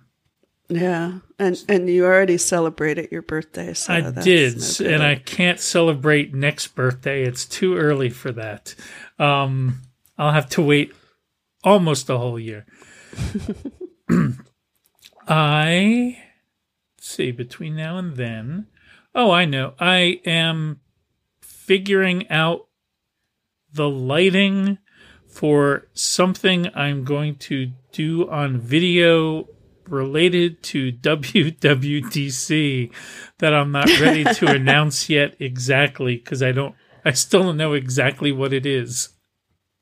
yeah. 0.70 1.20
And 1.40 1.64
and 1.68 1.90
you 1.90 2.06
already 2.06 2.38
celebrated 2.38 3.10
your 3.12 3.22
birthday. 3.22 3.74
So 3.74 3.94
I 3.94 4.02
that's 4.02 4.26
did, 4.26 4.58
no 4.82 4.90
and 4.94 5.04
I 5.04 5.16
can't 5.16 5.60
celebrate 5.60 6.34
next 6.34 6.68
birthday. 6.76 7.24
It's 7.24 7.46
too 7.46 7.76
early 7.78 8.10
for 8.10 8.32
that. 8.32 8.76
Um, 9.20 9.82
I'll 10.18 10.32
have 10.32 10.50
to 10.50 10.62
wait 10.62 10.94
almost 11.64 12.10
a 12.10 12.18
whole 12.18 12.40
year. 12.40 12.66
I 15.28 16.18
see 17.00 17.32
between 17.32 17.76
now 17.76 17.98
and 17.98 18.16
then. 18.16 18.68
Oh, 19.14 19.32
I 19.32 19.46
know. 19.46 19.74
I 19.80 20.22
am 20.26 20.80
figuring 21.42 22.30
out 22.30 22.68
the 23.74 23.90
lighting 23.90 24.78
for 25.28 25.88
something 25.94 26.70
I'm 26.74 27.04
going 27.04 27.36
to 27.36 27.72
do 27.92 28.30
on 28.30 28.60
video 28.60 29.48
related 29.88 30.64
to 30.64 30.92
WWDC 31.02 32.92
that 33.40 33.54
I'm 33.54 33.72
not 33.72 33.88
ready 34.00 34.24
to 34.24 34.48
announce 34.56 35.10
yet 35.10 35.36
exactly 35.40 36.18
because 36.18 36.42
I 36.42 36.52
don't 36.52 36.76
I 37.06 37.12
still 37.12 37.44
don't 37.44 37.58
know 37.58 37.74
exactly 37.74 38.32
what 38.32 38.54
it 38.54 38.66
is. 38.66 39.10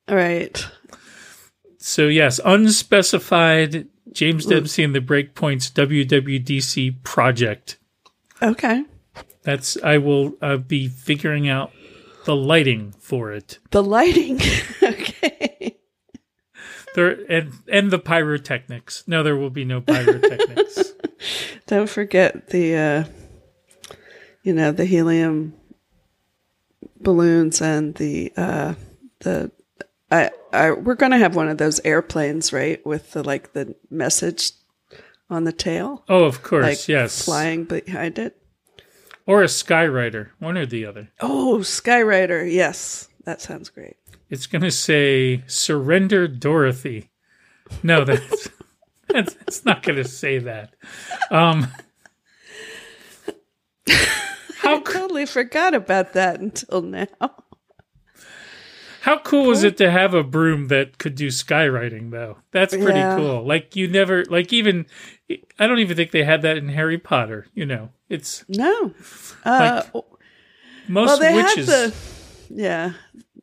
All 0.08 0.16
right. 0.16 0.66
So 1.80 2.08
yes, 2.08 2.40
unspecified 2.44 3.88
James 4.12 4.46
Dempsey 4.46 4.84
and 4.84 4.96
the 4.96 5.00
Breakpoints 5.00 5.72
WWDC 5.72 7.04
project. 7.04 7.78
Okay. 8.42 8.84
That's 9.44 9.78
I 9.84 9.98
will 9.98 10.34
uh, 10.42 10.58
be 10.58 10.88
figuring 10.88 11.48
out 11.48 11.72
the 12.26 12.36
lighting 12.36 12.94
for 13.00 13.32
it. 13.32 13.60
The 13.72 13.84
lighting. 13.84 14.40
okay. 14.84 15.78
There 16.96 17.18
and 17.30 17.52
and 17.72 17.92
the 17.92 18.00
pyrotechnics. 18.00 19.04
No, 19.08 19.22
there 19.24 19.36
will 19.36 19.50
be 19.50 19.66
no 19.66 19.82
pyrotechnics. 19.82 20.94
Don't 21.68 21.90
forget 21.90 22.50
the, 22.50 22.76
uh, 22.76 23.04
you 24.44 24.54
know, 24.54 24.72
the 24.72 24.86
helium 24.86 25.54
balloons 27.00 27.62
and 27.62 27.96
the 27.96 28.32
uh, 28.38 28.76
the 29.20 29.52
I, 30.12 30.32
We're 30.82 30.96
gonna 30.96 31.18
have 31.18 31.36
one 31.36 31.48
of 31.50 31.58
those 31.58 31.80
airplanes, 31.86 32.52
right, 32.54 32.86
with 32.86 33.12
the 33.12 33.24
like 33.24 33.54
the 33.54 33.76
message 33.90 34.52
on 35.30 35.44
the 35.44 35.52
tail, 35.52 36.04
Oh, 36.08 36.24
of 36.26 36.44
course, 36.44 36.64
like 36.64 36.88
yes. 36.88 37.24
flying 37.26 37.66
behind 37.66 38.20
it. 38.20 38.38
Or 39.28 39.42
a 39.42 39.48
skywriter, 39.48 40.30
one 40.38 40.56
or 40.58 40.68
the 40.68 40.86
other. 40.86 41.10
Oh, 41.20 41.58
skywriter, 41.62 42.50
yes, 42.52 43.08
that 43.24 43.42
sounds 43.42 43.70
great. 43.70 43.98
It's 44.30 44.46
going 44.46 44.62
to 44.62 44.72
say 44.72 45.44
"Surrender, 45.48 46.28
Dorothy." 46.28 47.10
No, 47.82 48.04
that's 48.06 48.50
that's, 49.10 49.34
that's 49.34 49.66
not 49.66 49.82
going 49.84 49.98
to 49.98 50.08
say 50.08 50.38
that. 50.40 50.76
Um, 51.32 51.68
how 54.60 54.78
I 54.78 54.82
totally 54.82 55.26
forgot 55.26 55.74
about 55.74 56.14
that 56.14 56.40
until 56.40 56.82
now. 56.82 57.08
How 59.06 59.20
cool 59.20 59.46
was 59.46 59.64
it 59.64 59.78
to 59.78 59.92
have 59.92 60.16
a 60.16 60.24
broom 60.24 60.68
that 60.70 60.98
could 60.98 61.14
do 61.14 61.28
skywriting 61.28 62.10
though? 62.10 62.38
That's 62.50 62.76
pretty 62.76 62.98
Yeah. 63.00 63.16
cool. 63.16 63.46
Like 63.46 63.76
you 63.76 63.88
never 63.88 64.26
like 64.26 64.52
even 64.52 64.88
I 65.60 65.68
don't 65.68 65.78
even 65.78 65.96
think 65.96 66.10
they 66.10 66.24
had 66.24 66.42
that 66.42 66.58
in 66.58 66.70
Harry 66.70 66.98
Potter. 66.98 67.46
You 67.54 67.68
know, 67.68 67.90
it's 68.10 68.44
No, 68.50 68.96
uh, 69.44 69.84
most 70.88 71.08
well, 71.08 71.20
they 71.20 71.36
witches. 71.36 71.68
had 71.68 71.92
the 71.92 71.96
yeah 72.50 72.94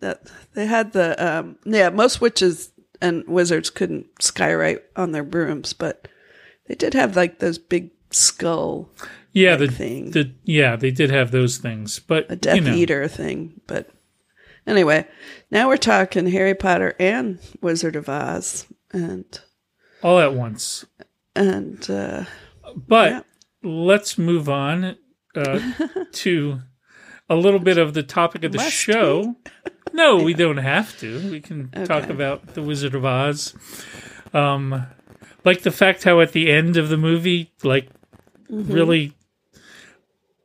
that 0.01 0.27
they 0.55 0.67
had 0.67 0.93
the 0.95 1.15
um 1.25 1.57
yeah 1.65 1.91
most 1.91 2.21
witches 2.21 2.73
and 3.01 3.25
wizards 3.29 3.71
couldn't 3.71 4.13
skywrite 4.17 4.81
on 4.97 5.13
their 5.13 5.23
brooms, 5.23 5.75
but 5.75 6.09
they 6.67 6.75
did 6.75 6.95
have 6.95 7.15
like 7.15 7.39
those 7.39 7.59
big 7.59 7.91
skull 8.11 8.91
yeah, 9.33 9.55
the, 9.55 9.69
thing. 9.69 10.11
the 10.11 10.33
yeah 10.43 10.75
they 10.75 10.91
did 10.91 11.11
have 11.11 11.31
those 11.31 11.59
things, 11.59 12.01
but 12.01 12.27
a 12.31 12.35
Death 12.35 12.57
you 12.57 12.63
know, 12.63 12.75
Eater 12.75 13.07
thing. 13.07 13.61
But 13.69 13.89
anyway, 14.67 15.07
now 15.51 15.69
we're 15.69 15.77
talking 15.77 16.27
Harry 16.29 16.55
Potter 16.55 16.95
and 16.99 17.39
Wizard 17.61 17.97
of 17.97 18.09
Oz, 18.09 18.67
and 18.93 19.25
all 20.03 20.19
at 20.19 20.35
once. 20.35 20.85
and 21.35 21.89
uh, 21.91 22.25
But 22.77 23.11
Yeah. 23.11 23.23
let's 23.63 24.19
move 24.19 24.49
on 24.49 24.97
uh, 25.35 25.73
to 26.13 26.61
a 27.31 27.37
little 27.37 27.61
bit 27.61 27.79
of 27.79 27.95
the 27.95 28.03
topic 28.03 28.45
of 28.45 28.53
the 28.53 28.59
Must 28.59 28.73
show. 28.73 29.37
No, 29.95 30.17
we 30.17 30.33
don't 30.33 30.57
have 30.57 30.99
to. 31.01 31.31
We 31.31 31.41
can 31.41 31.69
talk 31.85 32.09
about 32.09 32.55
the 32.55 32.63
Wizard 32.63 32.95
of 32.95 33.05
Oz. 33.05 33.53
Um, 34.33 34.87
like 35.45 35.63
the 35.63 35.71
fact 35.71 36.05
how 36.05 36.21
at 36.21 36.33
the 36.33 36.51
end 36.51 36.79
of 36.79 36.89
the 36.89 36.97
movie, 36.97 37.53
like 37.63 37.91
Mm-hmm. 38.51 38.73
really, 38.73 39.13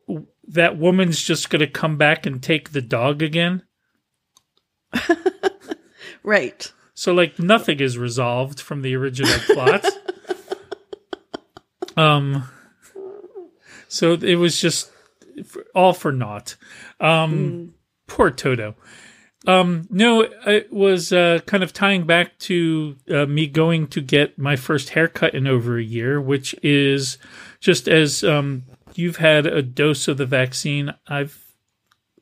w- 0.08 0.28
that 0.50 0.78
woman's 0.78 1.22
just 1.22 1.50
going 1.50 1.60
to 1.62 1.68
come 1.68 1.98
back 1.98 2.26
and 2.26 2.42
take 2.44 2.72
the 2.72 2.82
dog 2.82 3.22
again. 3.22 3.64
right. 6.24 6.72
So 6.94 7.14
like 7.14 7.40
nothing 7.40 7.80
is 7.80 7.98
resolved 7.98 8.60
from 8.60 8.82
the 8.82 8.96
original 8.96 9.38
plot. 9.48 9.86
um 11.98 12.48
so 13.88 14.14
it 14.14 14.36
was 14.36 14.60
just 14.60 14.92
all 15.76 15.94
for 15.94 16.12
naught. 16.12 16.56
Um 17.00 17.74
poor 18.08 18.32
Toto. 18.32 18.76
Um 19.46 19.88
no, 19.90 20.22
it 20.22 20.72
was 20.74 21.14
uh 21.14 21.40
kind 21.46 21.64
of 21.64 21.74
tying 21.74 22.06
back 22.06 22.38
to 22.40 22.98
uh, 23.10 23.26
me 23.26 23.48
going 23.48 23.88
to 23.88 24.02
get 24.02 24.38
my 24.38 24.56
first 24.56 24.90
haircut 24.90 25.34
in 25.34 25.48
over 25.48 25.78
a 25.78 25.84
year, 25.84 26.20
which 26.20 26.56
is 26.64 27.18
just 27.60 27.88
as 27.88 28.24
um 28.24 28.64
you've 28.96 29.18
had 29.18 29.46
a 29.46 29.62
dose 29.62 30.08
of 30.08 30.18
the 30.18 30.26
vaccine, 30.26 30.94
I've 31.08 31.47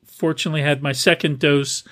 fortunately 0.06 0.62
had 0.62 0.82
my 0.82 0.92
second 0.92 1.38
dose 1.38 1.84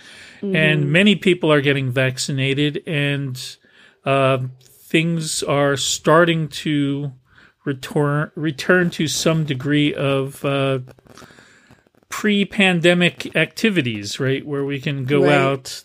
and 0.42 0.92
many 0.92 1.16
people 1.16 1.50
are 1.50 1.62
getting 1.62 1.90
vaccinated 1.90 2.82
and 2.86 3.56
uh, 4.04 4.38
things 4.62 5.42
are 5.42 5.74
starting 5.76 6.48
to 6.48 7.12
return 7.64 8.30
return 8.34 8.90
to 8.90 9.08
some 9.08 9.44
degree 9.44 9.94
of 9.94 10.44
uh, 10.44 10.80
pre-pandemic 12.10 13.34
activities 13.34 14.20
right 14.20 14.46
where 14.46 14.64
we 14.64 14.78
can 14.80 15.04
go 15.04 15.24
Right. 15.24 15.32
out 15.34 15.84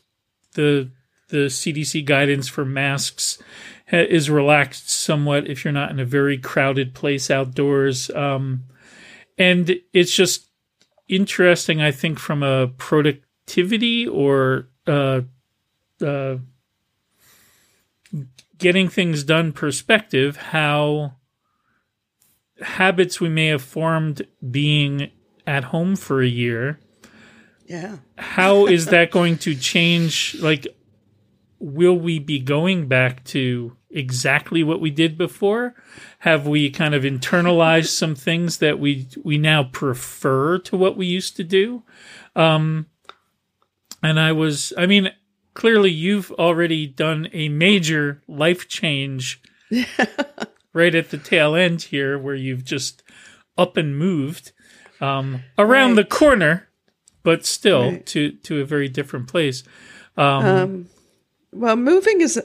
the 0.55 0.91
the 1.29 1.45
CDC 1.47 2.03
guidance 2.05 2.47
for 2.47 2.65
masks 2.65 3.37
ha- 3.89 3.97
is 4.09 4.29
relaxed 4.29 4.89
somewhat 4.89 5.47
if 5.47 5.63
you're 5.63 5.71
not 5.71 5.91
in 5.91 5.99
a 5.99 6.05
very 6.05 6.37
crowded 6.37 6.93
place 6.93 7.31
outdoors 7.31 8.09
um, 8.11 8.63
and 9.37 9.79
it's 9.93 10.13
just 10.13 10.48
interesting 11.09 11.81
i 11.81 11.91
think 11.91 12.17
from 12.19 12.41
a 12.43 12.67
productivity 12.77 14.07
or 14.07 14.67
uh, 14.87 15.21
uh, 16.05 16.37
getting 18.57 18.87
things 18.87 19.23
done 19.23 19.51
perspective 19.51 20.37
how 20.37 21.13
habits 22.61 23.19
we 23.21 23.29
may 23.29 23.47
have 23.47 23.61
formed 23.61 24.21
being 24.51 25.09
at 25.47 25.65
home 25.65 25.95
for 25.95 26.21
a 26.21 26.27
year 26.27 26.79
Yeah. 27.65 27.97
how 28.17 28.65
is 28.67 28.87
that 28.87 29.11
going 29.17 29.37
to 29.39 29.55
change 29.55 30.35
like 30.39 30.67
will 31.59 31.97
we 31.97 32.19
be 32.19 32.39
going 32.39 32.87
back 32.87 33.23
to 33.25 33.75
exactly 33.91 34.63
what 34.63 34.79
we 34.81 34.91
did 34.91 35.17
before? 35.17 35.75
Have 36.19 36.47
we 36.47 36.69
kind 36.69 36.93
of 36.93 37.03
internalized 37.03 37.89
some 37.89 38.15
things 38.15 38.57
that 38.57 38.79
we 38.79 39.07
we 39.23 39.37
now 39.37 39.63
prefer 39.63 40.57
to 40.59 40.77
what 40.77 40.97
we 40.97 41.05
used 41.05 41.35
to 41.37 41.43
do? 41.43 41.83
Um 42.35 42.87
and 44.01 44.17
i 44.19 44.31
was 44.31 44.71
i 44.77 44.85
mean 44.85 45.09
clearly 45.53 45.91
you've 45.91 46.31
already 46.33 46.87
done 46.87 47.27
a 47.33 47.49
major 47.49 48.23
life 48.29 48.67
change 48.69 49.41
right 50.73 50.95
at 50.95 51.09
the 51.09 51.17
tail 51.17 51.53
end 51.53 51.81
here 51.81 52.17
where 52.17 52.35
you've 52.35 52.63
just 52.63 53.03
up 53.57 53.75
and 53.75 53.97
moved 53.97 54.53
um 55.01 55.43
around 55.57 55.95
the 55.95 56.05
corner 56.05 56.69
but 57.23 57.45
still 57.45 57.91
Right. 57.91 58.05
to 58.05 58.31
to 58.31 58.61
a 58.61 58.65
very 58.65 58.87
different 58.87 59.27
place. 59.27 59.63
Um, 60.15 60.87
well, 61.51 61.75
moving 61.75 62.21
is, 62.21 62.41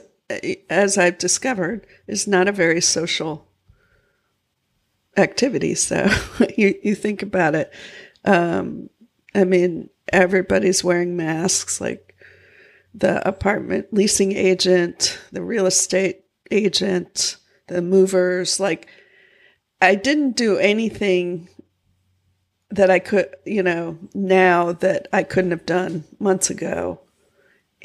as 0.69 0.97
I've 0.97 1.17
discovered, 1.17 1.85
is 2.07 2.27
not 2.27 2.47
a 2.47 2.53
very 2.53 2.81
social 2.81 3.47
activity. 5.17 5.75
So 5.75 6.07
you 6.57 6.75
you 6.83 6.95
think 6.95 7.21
about 7.21 7.55
it. 7.55 7.71
Um, 8.23 8.89
I 9.33 9.43
mean, 9.43 9.89
everybody's 10.11 10.83
wearing 10.83 11.15
masks. 11.15 11.79
Like 11.79 12.15
the 12.93 13.25
apartment 13.27 13.93
leasing 13.93 14.31
agent, 14.33 15.19
the 15.31 15.41
real 15.43 15.65
estate 15.65 16.21
agent, 16.51 17.37
the 17.67 17.81
movers. 17.81 18.59
Like 18.59 18.87
I 19.81 19.95
didn't 19.95 20.35
do 20.35 20.57
anything 20.57 21.49
that 22.71 22.89
I 22.89 22.99
could, 22.99 23.33
you 23.45 23.63
know, 23.63 23.97
now 24.13 24.73
that 24.73 25.07
I 25.13 25.23
couldn't 25.23 25.51
have 25.51 25.65
done 25.65 26.03
months 26.19 26.49
ago 26.49 26.99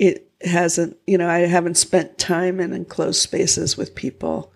it 0.01 0.30
hasn't 0.43 0.97
you 1.07 1.19
know 1.19 1.29
i 1.29 1.41
haven't 1.41 1.77
spent 1.77 2.19
time 2.19 2.61
in 2.61 2.73
enclosed 2.73 3.21
spaces 3.21 3.77
with 3.77 3.95
people. 3.95 4.53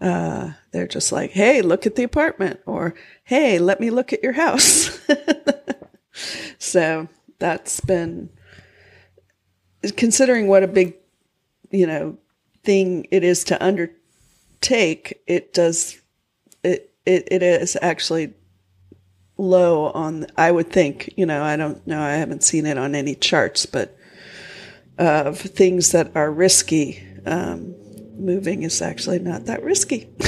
Uh, 0.00 0.50
they're 0.72 0.88
just 0.88 1.12
like 1.12 1.30
hey 1.30 1.62
look 1.62 1.86
at 1.86 1.94
the 1.94 2.02
apartment 2.02 2.58
or 2.66 2.94
hey 3.24 3.58
let 3.58 3.78
me 3.80 3.90
look 3.90 4.12
at 4.12 4.22
your 4.22 4.32
house. 4.32 4.98
So 6.62 7.08
that's 7.38 7.80
been 7.80 8.30
considering 9.96 10.46
what 10.46 10.62
a 10.62 10.68
big 10.68 10.94
you 11.70 11.86
know 11.86 12.16
thing 12.62 13.06
it 13.10 13.24
is 13.24 13.42
to 13.44 13.64
undertake 13.64 15.20
it 15.26 15.52
does 15.52 16.00
it 16.62 16.94
it, 17.04 17.26
it 17.32 17.42
is 17.42 17.76
actually 17.82 18.32
low 19.38 19.86
on 19.86 20.24
i 20.36 20.52
would 20.52 20.70
think 20.70 21.12
you 21.16 21.26
know 21.26 21.42
i 21.42 21.56
don't 21.56 21.84
know 21.84 22.00
i 22.00 22.12
haven't 22.12 22.44
seen 22.44 22.64
it 22.64 22.78
on 22.78 22.94
any 22.94 23.16
charts 23.16 23.66
but 23.66 23.98
of 25.02 25.38
things 25.38 25.92
that 25.92 26.12
are 26.14 26.30
risky, 26.30 27.02
um, 27.26 27.74
moving 28.16 28.62
is 28.62 28.80
actually 28.80 29.18
not 29.18 29.46
that 29.46 29.62
risky. 29.62 30.08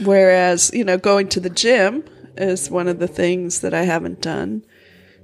Whereas, 0.00 0.70
you 0.72 0.84
know, 0.84 0.98
going 0.98 1.28
to 1.30 1.40
the 1.40 1.50
gym 1.50 2.04
is 2.36 2.70
one 2.70 2.88
of 2.88 2.98
the 2.98 3.08
things 3.08 3.60
that 3.60 3.74
I 3.74 3.82
haven't 3.82 4.20
done 4.20 4.64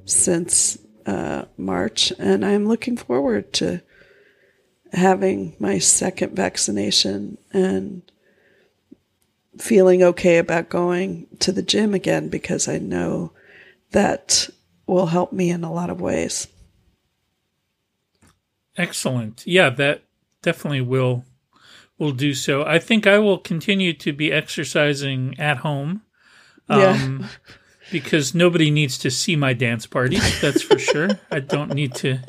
since 0.05 0.79
uh, 1.07 1.45
March, 1.57 2.13
and 2.19 2.45
I'm 2.45 2.67
looking 2.67 2.97
forward 2.97 3.53
to 3.55 3.83
having 4.93 5.57
my 5.59 5.79
second 5.79 6.35
vaccination 6.35 7.39
and 7.53 8.03
feeling 9.59 10.03
okay 10.03 10.39
about 10.39 10.69
going 10.69 11.27
to 11.39 11.53
the 11.53 11.63
gym 11.63 11.95
again 11.95 12.29
because 12.29 12.69
I 12.69 12.79
know 12.79 13.33
that 13.93 14.49
will 14.87 15.07
help 15.07 15.33
me 15.33 15.51
in 15.51 15.63
a 15.63 15.73
lot 15.73 15.91
of 15.91 16.01
ways. 16.01 16.49
Excellent. 18.81 19.47
Yeah, 19.47 19.69
that 19.71 20.05
definitely 20.43 20.81
will 20.81 21.25
will 21.99 22.13
do 22.13 22.33
so. 22.33 22.65
I 22.65 22.79
think 22.79 23.07
I 23.07 23.19
will 23.19 23.37
continue 23.39 23.93
to 23.93 24.13
be 24.13 24.33
exercising 24.33 25.39
at 25.39 25.59
home. 25.59 26.03
Yeah. 26.69 26.93
Um, 26.93 27.27
because 27.93 28.35
nobody 28.35 28.71
needs 28.71 28.97
to 28.99 29.11
see 29.11 29.37
my 29.37 29.53
dance 29.53 29.85
parties. 29.85 30.41
That's 30.41 30.63
for 30.63 30.79
sure. 30.79 31.11
I 31.31 31.41
don't 31.41 31.75
need 31.75 31.95
to. 31.97 32.21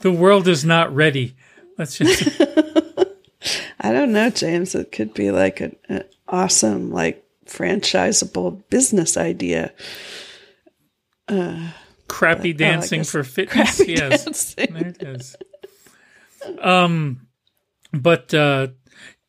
The 0.00 0.12
world 0.12 0.46
is 0.46 0.64
not 0.64 0.94
ready. 0.94 1.34
Let's 1.78 1.98
just. 1.98 2.40
I 3.80 3.92
don't 3.92 4.12
know, 4.12 4.30
James. 4.30 4.74
It 4.74 4.92
could 4.92 5.14
be 5.14 5.30
like 5.30 5.60
an, 5.60 5.76
an 5.88 6.04
awesome, 6.28 6.92
like 6.92 7.24
franchisable 7.46 8.62
business 8.70 9.16
idea. 9.16 9.72
Crappy 12.08 12.50
oh, 12.54 12.56
dancing 12.56 13.00
guess 13.00 13.10
for 13.10 13.24
fitness. 13.24 13.86
yes, 13.86 14.24
dancing. 14.54 14.74
there 14.74 14.88
it 14.88 15.02
is. 15.02 15.36
Um, 16.60 17.26
but 17.92 18.32
uh, 18.34 18.68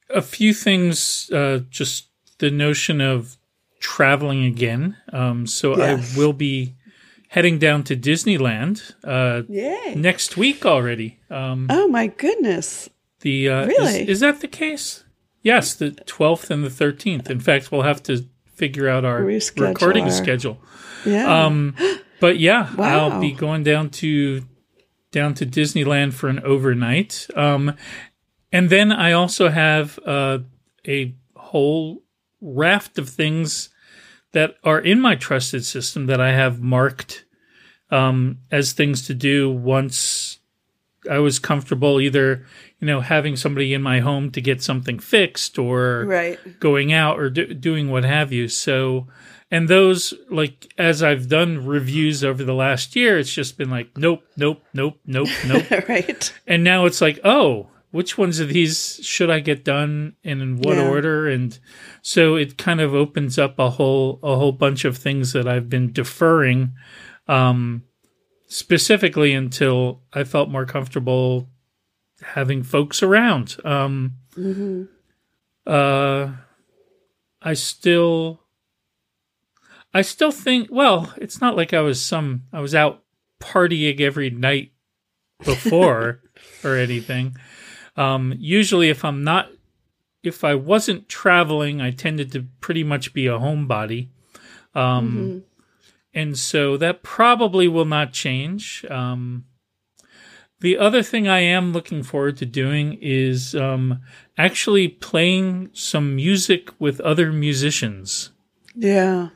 a 0.09 0.21
few 0.21 0.53
things. 0.53 1.29
Uh, 1.31 1.59
just 1.69 2.07
the 2.39 2.51
notion 2.51 3.01
of 3.01 3.37
traveling 3.79 4.43
again. 4.45 4.97
Um, 5.13 5.47
so 5.47 5.77
Yes. 5.77 6.15
I 6.15 6.19
will 6.19 6.33
be 6.33 6.75
heading 7.29 7.59
down 7.59 7.83
to 7.83 7.95
Disneyland 7.95 8.93
uh, 9.03 9.43
Yay! 9.49 9.93
next 9.95 10.37
week 10.37 10.65
already. 10.65 11.19
Um, 11.29 11.67
Oh 11.69 11.87
my 11.87 12.07
goodness! 12.07 12.89
the 13.21 13.49
uh, 13.49 13.65
Really? 13.67 14.01
is, 14.03 14.09
is 14.09 14.19
that 14.21 14.41
the 14.41 14.47
case? 14.47 15.03
Yes, 15.41 15.75
the 15.75 15.91
twelfth 15.91 16.49
and 16.49 16.63
the 16.63 16.69
thirteenth. 16.69 17.29
In 17.29 17.39
fact, 17.39 17.71
we'll 17.71 17.83
have 17.83 18.01
to 18.03 18.25
figure 18.55 18.89
out 18.89 19.05
our 19.05 19.21
Reschedule 19.21 19.67
recording 19.69 20.05
our- 20.05 20.11
schedule. 20.11 20.59
Yeah. 21.05 21.45
Um, 21.45 21.75
but 22.19 22.39
yeah, 22.39 22.73
Wow. 22.75 23.09
I'll 23.09 23.21
be 23.21 23.31
going 23.31 23.63
down 23.63 23.89
to 23.91 24.43
down 25.11 25.33
to 25.35 25.45
Disneyland 25.45 26.13
for 26.13 26.27
an 26.27 26.39
overnight. 26.41 27.27
Um, 27.35 27.75
and 28.51 28.69
then 28.69 28.91
I 28.91 29.13
also 29.13 29.49
have 29.49 29.97
uh, 30.05 30.39
a 30.87 31.15
whole 31.35 32.03
raft 32.41 32.97
of 32.97 33.09
things 33.09 33.69
that 34.33 34.55
are 34.63 34.79
in 34.79 34.99
my 34.99 35.15
trusted 35.15 35.63
system 35.63 36.07
that 36.07 36.19
I 36.19 36.31
have 36.33 36.61
marked 36.61 37.25
um, 37.89 38.39
as 38.51 38.73
things 38.73 39.07
to 39.07 39.13
do 39.13 39.49
once 39.49 40.39
I 41.09 41.19
was 41.19 41.39
comfortable 41.39 42.01
either 42.01 42.45
you 42.79 42.87
know 42.87 43.01
having 43.01 43.35
somebody 43.35 43.73
in 43.73 43.81
my 43.81 43.99
home 43.99 44.31
to 44.31 44.41
get 44.41 44.61
something 44.61 44.99
fixed 44.99 45.57
or 45.57 46.05
right. 46.05 46.59
going 46.59 46.93
out 46.93 47.19
or 47.19 47.29
do, 47.29 47.53
doing 47.53 47.89
what 47.89 48.03
have 48.03 48.31
you. 48.31 48.47
So, 48.47 49.07
and 49.51 49.67
those, 49.67 50.13
like, 50.29 50.73
as 50.77 51.03
I've 51.03 51.29
done 51.29 51.65
reviews 51.65 52.23
over 52.23 52.43
the 52.43 52.53
last 52.53 52.95
year, 52.95 53.17
it's 53.19 53.33
just 53.33 53.57
been 53.57 53.69
like, 53.69 53.95
nope, 53.97 54.23
nope, 54.37 54.63
nope, 54.73 54.99
nope, 55.05 55.29
nope. 55.47 55.69
right. 55.87 56.33
and 56.47 56.63
now 56.63 56.85
it's 56.85 57.01
like, 57.01 57.19
oh, 57.23 57.69
which 57.91 58.17
ones 58.17 58.39
of 58.39 58.49
these 58.49 58.99
should 59.03 59.29
I 59.29 59.39
get 59.39 59.63
done 59.63 60.15
and 60.23 60.41
in 60.41 60.57
what 60.57 60.75
Yeah. 60.77 60.89
order? 60.89 61.27
And 61.29 61.57
so 62.01 62.35
it 62.35 62.57
kind 62.57 62.81
of 62.81 62.93
opens 62.93 63.37
up 63.39 63.57
a 63.59 63.69
whole, 63.69 64.19
a 64.21 64.35
whole 64.35 64.51
bunch 64.51 64.83
of 64.83 64.97
things 64.97 65.31
that 65.33 65.47
I've 65.47 65.69
been 65.69 65.93
deferring, 65.93 66.73
um, 67.27 67.83
specifically 68.47 69.33
until 69.33 70.01
I 70.13 70.23
felt 70.25 70.49
more 70.49 70.65
comfortable 70.65 71.49
having 72.21 72.63
folks 72.63 73.01
around. 73.03 73.57
Um, 73.63 74.15
hmm 74.33 74.83
uh 75.67 76.29
i 77.41 77.53
still 77.53 78.41
i 79.95 80.01
still 80.03 80.31
think 80.31 80.67
well 80.69 81.11
it's 81.17 81.41
not 81.41 81.55
like 81.55 81.73
i 81.73 81.79
was 81.81 82.03
some 82.03 82.43
i 82.53 82.59
was 82.59 82.75
out 82.75 83.03
partying 83.41 83.99
every 83.99 84.29
night 84.29 84.71
before 85.43 86.21
or 86.63 86.75
anything. 86.75 87.35
Um 87.97 88.33
usually 88.37 88.89
if 88.89 89.03
i'm 89.03 89.23
not 89.23 89.49
if 90.23 90.43
i 90.43 90.55
wasn't 90.55 91.09
traveling 91.09 91.81
i 91.81 91.91
tended 91.91 92.31
to 92.33 92.45
pretty 92.61 92.83
much 92.83 93.13
be 93.13 93.27
a 93.27 93.39
homebody. 93.39 94.09
Um 94.73 95.43
and 96.13 96.37
so 96.37 96.77
that 96.77 97.03
probably 97.03 97.67
will 97.67 97.85
not 97.85 98.13
change. 98.13 98.85
Um 98.89 99.45
the 100.61 100.77
other 100.77 101.03
thing 101.03 101.27
I 101.27 101.41
am 101.41 101.73
looking 101.73 102.01
forward 102.01 102.37
to 102.37 102.45
doing 102.45 102.97
is 103.01 103.53
um, 103.53 104.01
actually 104.37 104.87
playing 104.87 105.69
some 105.73 106.15
music 106.15 106.69
with 106.79 107.01
other 107.01 107.31
musicians. 107.31 108.31
Yeah. 108.73 109.29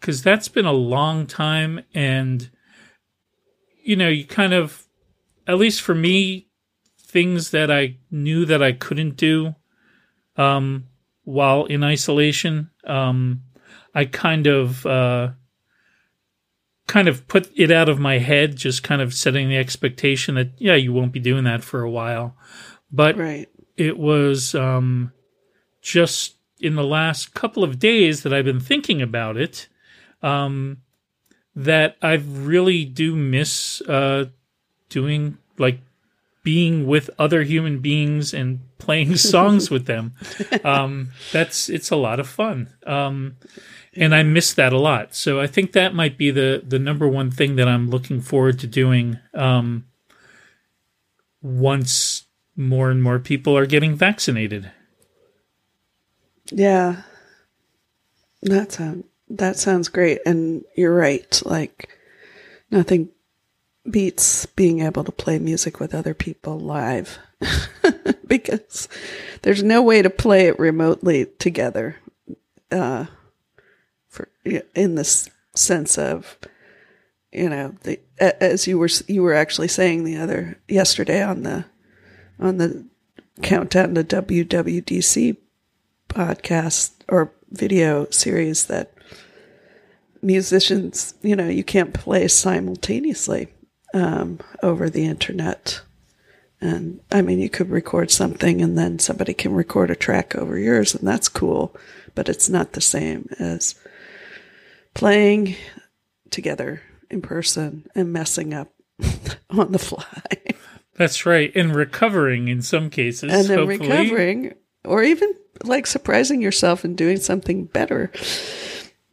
Because 0.00 0.22
that's 0.22 0.48
been 0.48 0.66
a 0.66 0.72
long 0.72 1.26
time. 1.26 1.84
And, 1.94 2.50
you 3.82 3.96
know, 3.96 4.08
you 4.08 4.24
kind 4.24 4.52
of, 4.54 4.86
at 5.46 5.58
least 5.58 5.82
for 5.82 5.94
me, 5.94 6.48
things 6.98 7.50
that 7.50 7.70
I 7.70 7.98
knew 8.10 8.44
that 8.46 8.62
I 8.62 8.72
couldn't 8.72 9.16
do 9.16 9.54
um, 10.36 10.86
while 11.24 11.66
in 11.66 11.84
isolation, 11.84 12.70
um, 12.86 13.42
I 13.94 14.04
kind 14.06 14.46
of. 14.46 14.86
Uh, 14.86 15.30
kind 16.86 17.06
of 17.06 17.28
put 17.28 17.48
it 17.56 17.70
out 17.70 17.88
of 17.88 18.00
my 18.00 18.18
head, 18.18 18.56
just 18.56 18.82
kind 18.82 19.00
of 19.00 19.14
setting 19.14 19.48
the 19.48 19.56
expectation 19.56 20.34
that 20.34 20.50
yeah, 20.58 20.74
you 20.74 20.92
won't 20.92 21.12
be 21.12 21.20
doing 21.20 21.44
that 21.44 21.62
for 21.62 21.82
a 21.82 21.90
while. 21.90 22.36
But 22.90 23.16
Right. 23.16 23.48
it 23.76 23.96
was 23.96 24.56
um, 24.56 25.12
just 25.80 26.34
in 26.58 26.74
the 26.74 26.82
last 26.82 27.32
couple 27.32 27.62
of 27.62 27.78
days 27.78 28.24
that 28.24 28.32
I've 28.34 28.44
been 28.44 28.58
thinking 28.58 29.00
about 29.00 29.36
it. 29.36 29.68
Um, 30.22 30.78
that 31.56 31.96
I 32.00 32.14
really 32.14 32.84
do 32.84 33.16
miss 33.16 33.80
uh, 33.82 34.26
doing 34.88 35.38
like 35.58 35.80
being 36.42 36.86
with 36.86 37.10
other 37.18 37.42
human 37.42 37.80
beings 37.80 38.32
and 38.32 38.60
playing 38.78 39.16
songs 39.34 39.70
with 39.70 39.86
them. 39.86 40.14
Um, 40.64 41.10
that's 41.32 41.68
it's 41.68 41.90
a 41.90 41.96
lot 41.96 42.20
of 42.20 42.28
fun. 42.28 42.68
Um, 42.86 43.36
and 43.94 44.14
I 44.14 44.22
miss 44.22 44.54
that 44.54 44.72
a 44.72 44.78
lot. 44.78 45.14
So 45.14 45.40
I 45.40 45.46
think 45.46 45.72
that 45.72 45.94
might 45.94 46.16
be 46.16 46.30
the 46.30 46.62
the 46.66 46.78
number 46.78 47.08
one 47.08 47.30
thing 47.30 47.56
that 47.56 47.68
I'm 47.68 47.90
looking 47.90 48.20
forward 48.20 48.58
to 48.60 48.66
doing 48.66 49.18
um, 49.34 49.86
once 51.42 52.24
more 52.56 52.90
and 52.90 53.02
more 53.02 53.18
people 53.18 53.56
are 53.56 53.66
getting 53.66 53.94
vaccinated. 53.94 54.70
Yeah. 56.50 57.02
That 58.42 58.72
sound 58.72 59.04
that 59.30 59.56
sounds 59.56 59.88
great. 59.88 60.20
And 60.26 60.64
you're 60.76 60.94
right. 60.94 61.40
Like 61.44 61.88
nothing 62.70 63.08
beats 63.88 64.46
being 64.46 64.80
able 64.80 65.04
to 65.04 65.12
play 65.12 65.38
music 65.38 65.80
with 65.80 65.94
other 65.94 66.14
people 66.14 66.58
live. 66.58 67.18
because 68.26 68.88
there's 69.42 69.62
no 69.62 69.82
way 69.82 70.02
to 70.02 70.10
play 70.10 70.46
it 70.46 70.58
remotely 70.58 71.26
together. 71.38 71.96
Uh 72.70 73.06
for 74.08 74.28
in 74.74 74.96
this 74.96 75.28
sense 75.54 75.96
of 75.96 76.38
you 77.32 77.48
know, 77.48 77.74
the 77.82 78.00
as 78.20 78.66
you 78.66 78.78
were 78.78 78.88
you 79.06 79.22
were 79.22 79.34
actually 79.34 79.68
saying 79.68 80.04
the 80.04 80.16
other 80.16 80.58
yesterday 80.68 81.22
on 81.22 81.42
the 81.42 81.64
on 82.38 82.58
the 82.58 82.84
countdown 83.42 83.94
to 83.94 84.04
WWDC 84.04 85.36
podcast 86.08 86.90
or 87.08 87.32
video 87.50 88.06
series 88.10 88.66
that 88.66 88.92
musicians, 90.22 91.14
you 91.22 91.36
know, 91.36 91.48
you 91.48 91.64
can't 91.64 91.94
play 91.94 92.28
simultaneously 92.28 93.48
um, 93.94 94.40
over 94.62 94.88
the 94.88 95.04
internet. 95.04 95.80
And 96.60 97.00
I 97.10 97.22
mean, 97.22 97.38
you 97.38 97.48
could 97.48 97.70
record 97.70 98.10
something 98.10 98.60
and 98.60 98.76
then 98.76 98.98
somebody 98.98 99.32
can 99.32 99.52
record 99.54 99.90
a 99.90 99.96
track 99.96 100.36
over 100.36 100.58
yours, 100.58 100.94
and 100.94 101.08
that's 101.08 101.28
cool, 101.28 101.74
but 102.14 102.28
it's 102.28 102.48
not 102.48 102.72
the 102.72 102.82
same 102.82 103.28
as 103.38 103.74
playing 104.94 105.56
together 106.30 106.82
in 107.10 107.22
person 107.22 107.88
and 107.94 108.12
messing 108.12 108.52
up 108.52 108.72
on 109.50 109.72
the 109.72 109.78
fly. 109.78 110.36
That's 110.96 111.24
right, 111.24 111.50
and 111.54 111.74
recovering 111.74 112.48
in 112.48 112.60
some 112.60 112.90
cases. 112.90 113.32
and 113.32 113.48
then 113.48 113.58
hopefully. 113.58 113.88
recovering 113.88 114.54
or 114.84 115.02
even 115.02 115.32
like 115.64 115.86
surprising 115.86 116.42
yourself 116.42 116.84
and 116.84 116.96
doing 116.96 117.18
something 117.18 117.64
better 117.66 118.10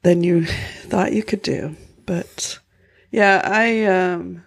than 0.07 0.23
you 0.23 0.45
thought 0.83 1.11
you 1.11 1.21
could 1.21 1.41
do. 1.41 1.75
But 2.05 2.59
yeah 3.11 3.41
i 3.43 3.85
um 3.85 4.43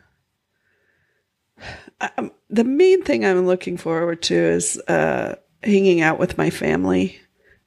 I, 2.00 2.10
um, 2.18 2.30
the 2.48 2.64
main 2.64 3.02
thing 3.02 3.24
i'm 3.24 3.46
looking 3.46 3.76
forward 3.76 4.22
to 4.24 4.34
is 4.34 4.78
uh 4.88 5.36
hanging 5.62 6.00
out 6.00 6.18
with 6.18 6.38
my 6.38 6.50
family 6.50 7.18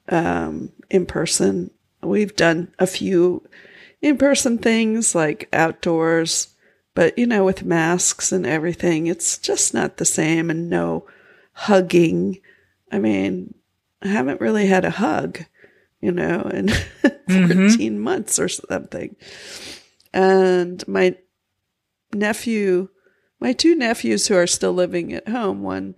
um 0.10 0.71
in 0.89 1.06
person. 1.06 1.71
We've 2.01 2.36
done 2.36 2.73
a 2.79 2.88
few 2.88 3.47
in 4.01 4.17
person 4.17 4.58
things 4.58 5.15
like 5.15 5.47
outdoors 5.53 6.53
but 6.95 7.17
you 7.17 7.25
know 7.25 7.45
with 7.45 7.63
masks 7.63 8.32
and 8.32 8.45
everything 8.45 9.08
it's 9.08 9.38
just 9.38 9.73
not 9.73 9.97
the 9.97 10.06
same 10.06 10.49
and 10.49 10.69
no 10.69 11.06
hugging. 11.53 12.39
I 12.91 12.99
mean 12.99 13.53
i 14.01 14.08
haven't 14.08 14.41
really 14.41 14.65
had 14.65 14.84
a 14.84 14.89
hug 14.89 15.45
you 16.03 16.11
know 16.11 16.41
in 16.41 16.65
mm-hmm. 17.29 17.67
14 17.67 17.99
months 17.99 18.39
or 18.39 18.47
something 18.47 19.15
and 20.13 20.87
my 20.87 21.15
nephew 22.13 22.89
my 23.39 23.53
two 23.53 23.75
nephews 23.75 24.27
who 24.27 24.35
are 24.35 24.47
still 24.47 24.73
living 24.73 25.13
at 25.13 25.27
home 25.27 25.63
one 25.63 25.95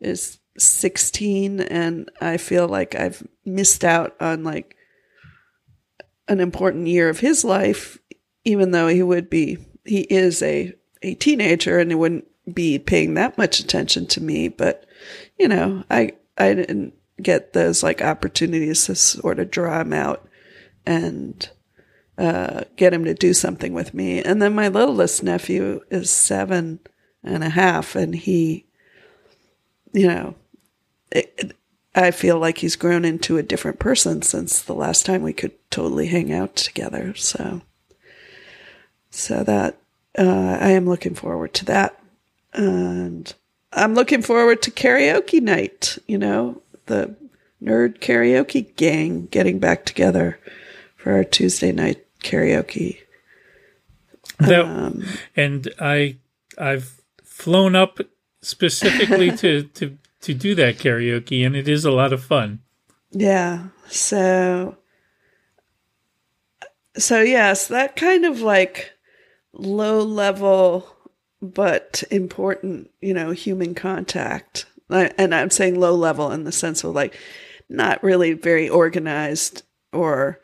is 0.00 0.38
16 0.58 1.60
and 1.60 2.10
i 2.20 2.36
feel 2.36 2.66
like 2.68 2.94
i've 2.94 3.26
missed 3.44 3.84
out 3.84 4.14
on 4.20 4.44
like 4.44 4.76
an 6.30 6.40
important 6.40 6.86
year 6.86 7.08
of 7.08 7.20
his 7.20 7.44
life, 7.44 7.98
even 8.44 8.70
though 8.70 8.86
he 8.86 9.02
would 9.02 9.28
be, 9.28 9.58
he 9.84 10.02
is 10.02 10.42
a, 10.42 10.72
a 11.02 11.14
teenager 11.14 11.78
and 11.78 11.90
he 11.90 11.96
wouldn't 11.96 12.26
be 12.54 12.78
paying 12.78 13.14
that 13.14 13.36
much 13.36 13.58
attention 13.58 14.06
to 14.06 14.22
me. 14.22 14.48
But, 14.48 14.86
you 15.38 15.48
know, 15.48 15.82
I, 15.90 16.12
I 16.38 16.54
didn't 16.54 16.94
get 17.22 17.52
those 17.52 17.82
like 17.82 18.02
opportunities 18.02 18.86
to 18.86 18.94
sort 18.94 19.38
of 19.38 19.50
draw 19.50 19.80
him 19.80 19.92
out 19.92 20.28
and, 20.86 21.50
uh, 22.18 22.62
get 22.76 22.92
him 22.92 23.04
to 23.04 23.14
do 23.14 23.32
something 23.32 23.72
with 23.72 23.94
me. 23.94 24.22
And 24.22 24.42
then 24.42 24.54
my 24.54 24.68
littlest 24.68 25.22
nephew 25.22 25.80
is 25.90 26.10
seven 26.10 26.80
and 27.22 27.42
a 27.42 27.48
half 27.50 27.96
and 27.96 28.14
he, 28.14 28.66
you 29.92 30.06
know, 30.06 30.34
it, 31.10 31.54
I 31.94 32.12
feel 32.12 32.38
like 32.38 32.58
he's 32.58 32.76
grown 32.76 33.04
into 33.04 33.36
a 33.36 33.42
different 33.42 33.78
person 33.78 34.22
since 34.22 34.62
the 34.62 34.74
last 34.74 35.04
time 35.04 35.22
we 35.22 35.32
could 35.32 35.52
totally 35.70 36.06
hang 36.06 36.32
out 36.32 36.54
together. 36.54 37.14
So, 37.14 37.62
so 39.10 39.42
that 39.42 39.76
uh, 40.16 40.58
I 40.60 40.70
am 40.70 40.86
looking 40.86 41.14
forward 41.14 41.52
to 41.54 41.64
that, 41.66 42.00
and 42.52 43.32
I'm 43.72 43.94
looking 43.94 44.22
forward 44.22 44.62
to 44.62 44.70
karaoke 44.70 45.40
night. 45.40 45.98
You 46.06 46.18
know, 46.18 46.62
the 46.90 47.14
nerd 47.62 48.00
karaoke 48.00 48.74
gang 48.76 49.26
getting 49.26 49.58
back 49.58 49.86
together 49.86 50.38
for 50.96 51.12
our 51.12 51.24
Tuesday 51.24 51.72
night 51.72 52.04
karaoke. 52.22 52.98
That, 54.38 54.64
um, 54.64 55.04
and 55.36 55.72
I, 55.80 56.16
I've 56.58 57.00
flown 57.22 57.76
up 57.76 57.98
specifically 58.42 59.34
to 59.38 59.62
to 59.62 59.96
to 60.22 60.34
do 60.34 60.54
that 60.54 60.76
karaoke, 60.76 61.46
and 61.46 61.56
it 61.56 61.68
is 61.68 61.84
a 61.84 61.90
lot 61.90 62.12
of 62.12 62.22
fun. 62.22 62.60
Yeah. 63.10 63.68
So, 63.88 64.76
so 66.96 67.22
yes, 67.22 67.68
that 67.68 67.96
kind 67.96 68.24
of 68.24 68.40
like 68.40 68.92
low 69.52 70.02
level 70.02 70.86
but 71.42 72.04
important, 72.10 72.90
you 73.00 73.14
know, 73.14 73.30
human 73.30 73.74
contact. 73.74 74.66
And 74.90 75.34
I'm 75.34 75.50
saying 75.50 75.78
low 75.78 75.94
level 75.94 76.30
in 76.32 76.44
the 76.44 76.52
sense 76.52 76.84
of 76.84 76.94
like 76.94 77.16
not 77.68 78.02
really 78.02 78.32
very 78.32 78.68
organized 78.68 79.62
or 79.92 80.40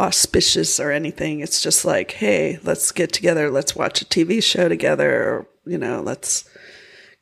auspicious 0.00 0.78
or 0.80 0.90
anything. 0.90 1.40
It's 1.40 1.62
just 1.62 1.84
like, 1.84 2.12
hey, 2.12 2.58
let's 2.62 2.92
get 2.92 3.12
together, 3.12 3.50
let's 3.50 3.76
watch 3.76 4.02
a 4.02 4.04
TV 4.04 4.42
show 4.42 4.68
together, 4.68 5.22
or, 5.22 5.48
you 5.64 5.78
know, 5.78 6.02
let's 6.02 6.48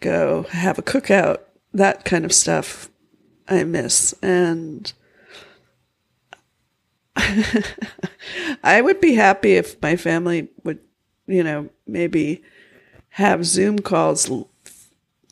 go 0.01 0.45
have 0.51 0.79
a 0.79 0.83
cookout 0.83 1.39
that 1.75 2.05
kind 2.05 2.25
of 2.25 2.33
stuff 2.33 2.89
I 3.49 3.65
miss. 3.65 4.15
And 4.23 4.91
I 8.65 8.81
would 8.81 9.01
be 9.01 9.15
happy 9.15 9.55
if 9.55 9.81
my 9.83 9.97
family 9.97 10.49
would, 10.63 10.79
you 11.27 11.43
know, 11.43 11.69
maybe 11.87 12.43
have 13.11 13.45
Zoom 13.45 13.81
calls 13.81 14.31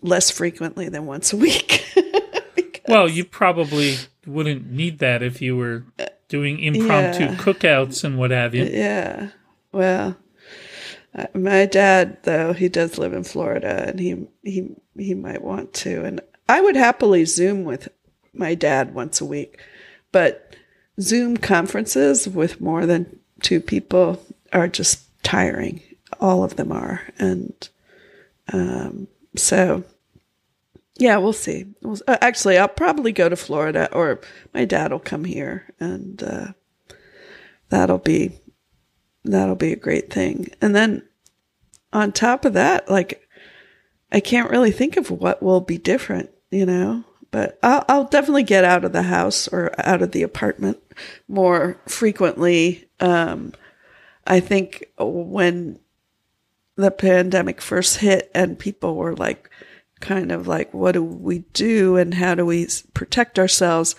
less 0.03 0.31
frequently 0.31 0.89
than 0.89 1.07
once 1.07 1.33
a 1.33 1.37
week. 1.37 1.85
well, 2.89 3.09
you 3.09 3.25
probably 3.25 3.97
wouldn't 4.27 4.71
need 4.71 4.99
that 4.99 5.23
if 5.23 5.41
you 5.41 5.57
were 5.57 5.85
doing 6.29 6.61
impromptu 6.61 7.25
yeah. 7.25 7.35
cookouts 7.37 8.05
and 8.05 8.19
what 8.19 8.31
have 8.31 8.55
you. 8.55 8.65
Yeah. 8.65 9.31
Well, 9.73 10.17
my 11.35 11.67
dad 11.67 12.19
though 12.23 12.53
he 12.53 12.69
does 12.69 12.99
live 12.99 13.13
in 13.13 13.25
Florida 13.25 13.89
and 13.89 14.01
he 14.01 14.27
he 14.43 14.75
he 14.97 15.15
might 15.15 15.43
want 15.43 15.75
to 15.75 16.05
and 16.05 16.21
I 16.49 16.61
would 16.61 16.77
happily 16.77 17.25
Zoom 17.25 17.65
with 17.65 17.89
my 18.35 18.55
dad 18.55 18.95
once 18.95 19.21
a 19.21 19.25
week, 19.25 19.61
but 20.11 20.55
Zoom 21.01 21.37
conferences 21.37 22.29
with 22.29 22.61
more 22.61 22.87
than 22.87 23.19
two 23.41 23.61
people 23.61 24.23
are 24.53 24.69
just 24.69 25.05
tiring. 25.23 25.83
All 26.21 26.45
of 26.45 26.57
them 26.57 26.73
are. 26.73 27.03
And 27.19 27.69
um, 28.53 29.09
so, 29.37 29.85
yeah, 30.97 31.17
we'll 31.17 31.33
see. 31.33 31.67
We'll, 31.83 31.99
uh, 32.07 32.19
actually, 32.21 32.59
I'll 32.59 32.69
probably 32.69 33.13
go 33.13 33.29
to 33.29 33.37
Florida 33.37 33.93
or 33.93 34.21
my 34.53 34.65
dad 34.65 34.93
will 34.93 34.99
come 34.99 35.25
here 35.25 35.73
and 35.81 36.23
uh, 36.23 36.53
that'll 37.71 37.99
be 37.99 38.39
that'll 39.25 39.57
be 39.57 39.73
a 39.73 39.77
great 39.77 40.13
thing. 40.13 40.49
And 40.61 40.75
then 40.75 41.07
on 41.93 42.13
top 42.13 42.45
of 42.45 42.55
that, 42.55 42.91
like 42.91 43.27
I 44.11 44.21
can't 44.21 44.51
really 44.51 44.73
think 44.73 44.97
of 44.97 45.11
what 45.11 45.43
will 45.43 45.61
be 45.61 45.79
different, 45.79 46.31
you 46.51 46.67
know, 46.67 47.05
but 47.31 47.59
I'll, 47.63 47.85
I'll 47.89 48.05
definitely 48.05 48.43
get 48.43 48.65
out 48.65 48.85
of 48.85 48.93
the 48.93 49.05
house 49.05 49.49
or 49.49 49.73
out 49.79 50.03
of 50.03 50.13
the 50.13 50.23
apartment 50.23 50.79
more 51.29 51.81
frequently. 51.87 52.89
Um, 53.01 53.53
I 54.27 54.41
think 54.41 54.85
when 54.99 55.79
the 56.77 56.91
pandemic 56.91 57.61
first 57.61 57.99
hit 57.99 58.31
and 58.35 58.59
people 58.59 58.97
were 58.97 59.17
like, 59.17 59.49
kind 60.03 60.31
of 60.31 60.47
like, 60.47 60.75
what 60.75 60.93
do 60.93 61.03
we 61.03 61.39
do 61.55 61.97
and 61.97 62.13
how 62.13 62.35
do 62.35 62.45
we 62.45 62.69
protect 62.93 63.39
ourselves? 63.39 63.97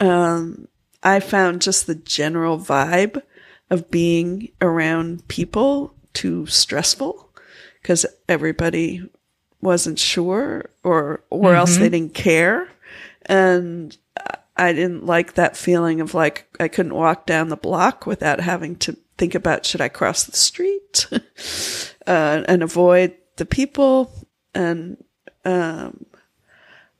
Um, 0.00 0.68
I 1.02 1.18
found 1.18 1.62
just 1.62 1.86
the 1.86 1.96
general 1.96 2.58
vibe 2.58 3.20
of 3.70 3.90
being 3.90 4.50
around 4.60 5.26
people 5.26 5.94
too 6.12 6.46
stressful 6.46 7.30
because 7.82 8.06
everybody 8.28 9.02
wasn't 9.60 9.98
sure 9.98 10.70
or 10.84 11.24
or 11.30 11.50
mm-hmm. 11.50 11.56
else 11.56 11.76
they 11.78 11.88
didn't 11.88 12.14
care 12.14 12.68
and 13.26 13.96
I 14.56 14.72
didn't 14.72 15.06
like 15.06 15.34
that 15.34 15.56
feeling 15.56 16.00
of 16.00 16.14
like 16.14 16.46
I 16.60 16.68
couldn't 16.68 16.94
walk 16.94 17.26
down 17.26 17.48
the 17.48 17.56
block 17.56 18.06
without 18.06 18.40
having 18.40 18.76
to 18.76 18.96
think 19.18 19.34
about 19.34 19.66
should 19.66 19.80
I 19.80 19.88
cross 19.88 20.24
the 20.24 20.36
street 20.36 21.06
uh, 22.06 22.44
and 22.46 22.62
avoid 22.62 23.14
the 23.36 23.46
people 23.46 24.23
and 24.54 25.02
um, 25.44 26.06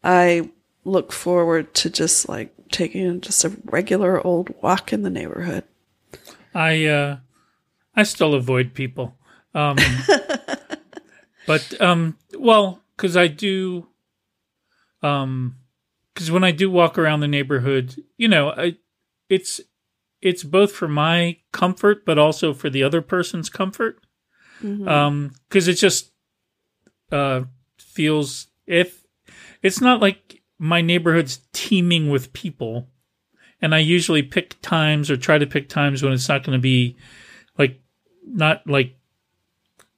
I 0.02 0.50
look 0.84 1.12
forward 1.12 1.72
to 1.74 1.90
just 1.90 2.28
like 2.28 2.54
taking 2.70 3.20
just 3.20 3.44
a 3.44 3.52
regular 3.64 4.24
old 4.24 4.54
walk 4.62 4.92
in 4.92 5.02
the 5.02 5.10
neighborhood. 5.10 5.64
I 6.54 6.86
uh, 6.86 7.16
I 7.96 8.02
still 8.02 8.34
avoid 8.34 8.74
people. 8.74 9.16
Um, 9.54 9.76
but 11.46 11.80
um, 11.80 12.18
well, 12.36 12.82
because 12.96 13.16
I 13.16 13.28
do, 13.28 13.88
um, 15.02 15.56
because 16.12 16.30
when 16.30 16.44
I 16.44 16.50
do 16.50 16.70
walk 16.70 16.98
around 16.98 17.20
the 17.20 17.28
neighborhood, 17.28 17.96
you 18.16 18.28
know, 18.28 18.50
I, 18.50 18.76
it's 19.28 19.60
it's 20.20 20.42
both 20.42 20.72
for 20.72 20.88
my 20.88 21.38
comfort, 21.52 22.04
but 22.04 22.18
also 22.18 22.52
for 22.54 22.70
the 22.70 22.82
other 22.82 23.02
person's 23.02 23.48
comfort. 23.48 24.00
Mm-hmm. 24.62 24.88
Um, 24.88 25.32
because 25.48 25.68
it 25.68 25.74
just 25.74 26.13
uh 27.14 27.44
feels 27.78 28.48
if 28.66 29.06
it's 29.62 29.80
not 29.80 30.00
like 30.00 30.42
my 30.58 30.80
neighborhood's 30.80 31.40
teeming 31.52 32.10
with 32.10 32.32
people, 32.32 32.88
and 33.60 33.74
I 33.74 33.78
usually 33.78 34.22
pick 34.22 34.60
times 34.60 35.10
or 35.10 35.16
try 35.16 35.38
to 35.38 35.46
pick 35.46 35.68
times 35.68 36.02
when 36.02 36.12
it's 36.12 36.28
not 36.28 36.44
going 36.44 36.58
to 36.58 36.62
be 36.62 36.96
like 37.56 37.80
not 38.26 38.66
like 38.66 38.96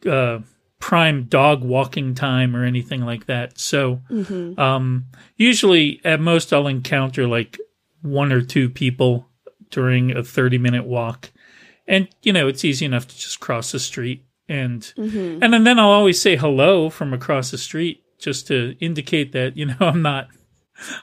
uh 0.09 0.41
prime 0.79 1.25
dog 1.25 1.65
walking 1.65 2.15
time 2.15 2.55
or 2.55 2.65
anything 2.65 3.05
like 3.05 3.27
that. 3.27 3.59
So, 3.59 4.03
mm-hmm. 4.11 4.59
um, 4.61 5.07
usually 5.37 6.01
at 6.05 6.21
most 6.21 6.53
I'll 6.53 6.67
encounter 6.67 7.27
like 7.27 7.59
one 8.03 8.33
or 8.33 8.43
two 8.43 8.69
people 8.71 9.29
during 9.71 10.17
a 10.17 10.23
30 10.23 10.59
minute 10.59 10.85
walk. 10.85 11.31
And, 11.89 12.09
you 12.23 12.33
know, 12.33 12.49
it's 12.49 12.65
easy 12.65 12.85
enough 12.85 13.07
to 13.09 13.17
just 13.17 13.41
cross 13.41 13.73
the 13.73 13.79
street 13.79 14.25
and, 14.49 14.81
mm-hmm. 14.97 15.43
and 15.43 15.53
then, 15.53 15.65
then 15.65 15.79
I'll 15.79 15.91
always 15.91 16.21
say 16.21 16.37
hello 16.37 16.91
from 16.91 17.13
across 17.13 17.51
the 17.51 17.59
street 17.59 18.03
just 18.19 18.47
to 18.49 18.77
indicate 18.81 19.33
that, 19.33 19.57
you 19.57 19.67
know, 19.67 19.77
I'm 19.81 20.03
not, 20.03 20.29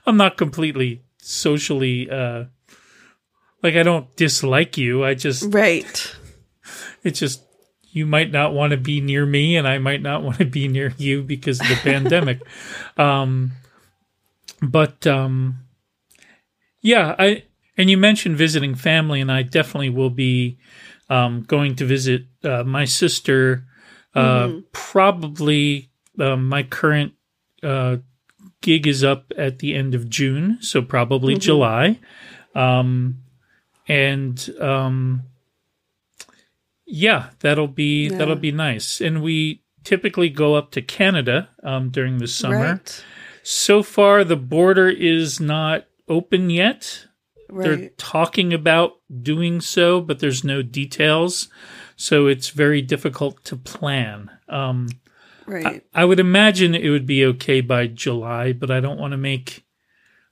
I'm 0.06 0.18
not 0.18 0.38
completely 0.38 1.04
socially, 1.18 2.10
uh, 2.10 2.46
like 3.62 3.76
I 3.76 3.84
don't 3.84 4.14
dislike 4.16 4.78
you. 4.78 5.04
I 5.04 5.14
just, 5.14 5.54
right. 5.54 6.16
It's 7.04 7.20
just 7.20 7.44
you 7.94 8.06
might 8.06 8.32
not 8.32 8.54
want 8.54 8.72
to 8.72 8.78
be 8.78 9.00
near 9.00 9.26
me 9.26 9.56
and 9.56 9.68
I 9.68 9.78
might 9.78 10.02
not 10.02 10.24
want 10.24 10.40
to 10.40 10.46
be 10.46 10.68
near 10.68 10.94
you 10.98 11.22
because 11.22 11.62
of 11.62 11.68
the 11.68 11.76
pandemic. 11.76 12.42
Um, 12.98 13.52
but 14.62 15.06
um, 15.06 15.60
yeah, 16.82 17.16
I 17.18 17.44
and 17.78 17.90
you 17.90 17.98
mentioned 17.98 18.38
visiting 18.38 18.76
family, 18.76 19.20
and 19.20 19.32
I 19.32 19.42
definitely 19.42 19.90
will 19.90 20.10
be 20.10 20.58
um, 21.14 21.44
going 21.44 21.76
to 21.76 21.86
visit 21.86 22.24
uh, 22.44 22.64
my 22.64 22.86
sister. 22.86 23.66
Uh, 24.16 24.48
mm-hmm. 24.48 24.60
Probably 24.72 25.92
uh, 26.20 26.36
my 26.36 26.64
current 26.64 27.14
uh, 27.62 27.98
gig 28.62 28.88
is 28.88 29.04
up 29.04 29.32
at 29.38 29.60
the 29.60 29.76
end 29.76 29.94
of 29.94 30.10
June, 30.10 30.58
so 30.62 30.82
probably 30.82 31.36
mm-hmm. 31.36 31.42
July. 31.42 32.00
Um, 32.56 33.20
and 33.88 34.50
um, 34.60 35.24
yeah, 36.88 37.30
that'll 37.40 37.68
be 37.68 38.08
yeah. 38.08 38.18
that'll 38.18 38.36
be 38.36 38.52
nice. 38.52 39.00
And 39.00 39.22
we 39.22 39.62
typically 39.84 40.30
go 40.30 40.56
up 40.56 40.72
to 40.72 40.82
Canada 40.82 41.50
um, 41.64 41.90
during 41.90 42.18
the 42.18 42.28
summer. 42.28 42.80
Right. 42.80 43.06
So 43.44 43.84
far, 43.84 44.24
the 44.24 44.38
border 44.38 44.90
is 44.90 45.40
not 45.40 45.86
open 46.08 46.50
yet. 46.50 47.06
They're 47.62 47.90
talking 47.98 48.54
about 48.54 48.94
doing 49.22 49.62
so, 49.62 50.02
but 50.02 50.20
there's 50.20 50.44
no 50.44 50.62
details, 50.62 51.50
so 51.96 52.28
it's 52.28 52.50
very 52.50 52.82
difficult 52.82 53.44
to 53.46 53.56
plan. 53.56 54.32
Um, 54.50 54.90
Right. 55.46 55.84
I 55.94 56.06
would 56.06 56.20
imagine 56.20 56.76
it 56.76 56.90
would 56.90 57.06
be 57.06 57.26
okay 57.26 57.62
by 57.62 57.88
July, 57.88 58.54
but 58.54 58.72
I 58.72 58.80
don't 58.80 59.00
want 59.00 59.12
to 59.12 59.18
make 59.18 59.66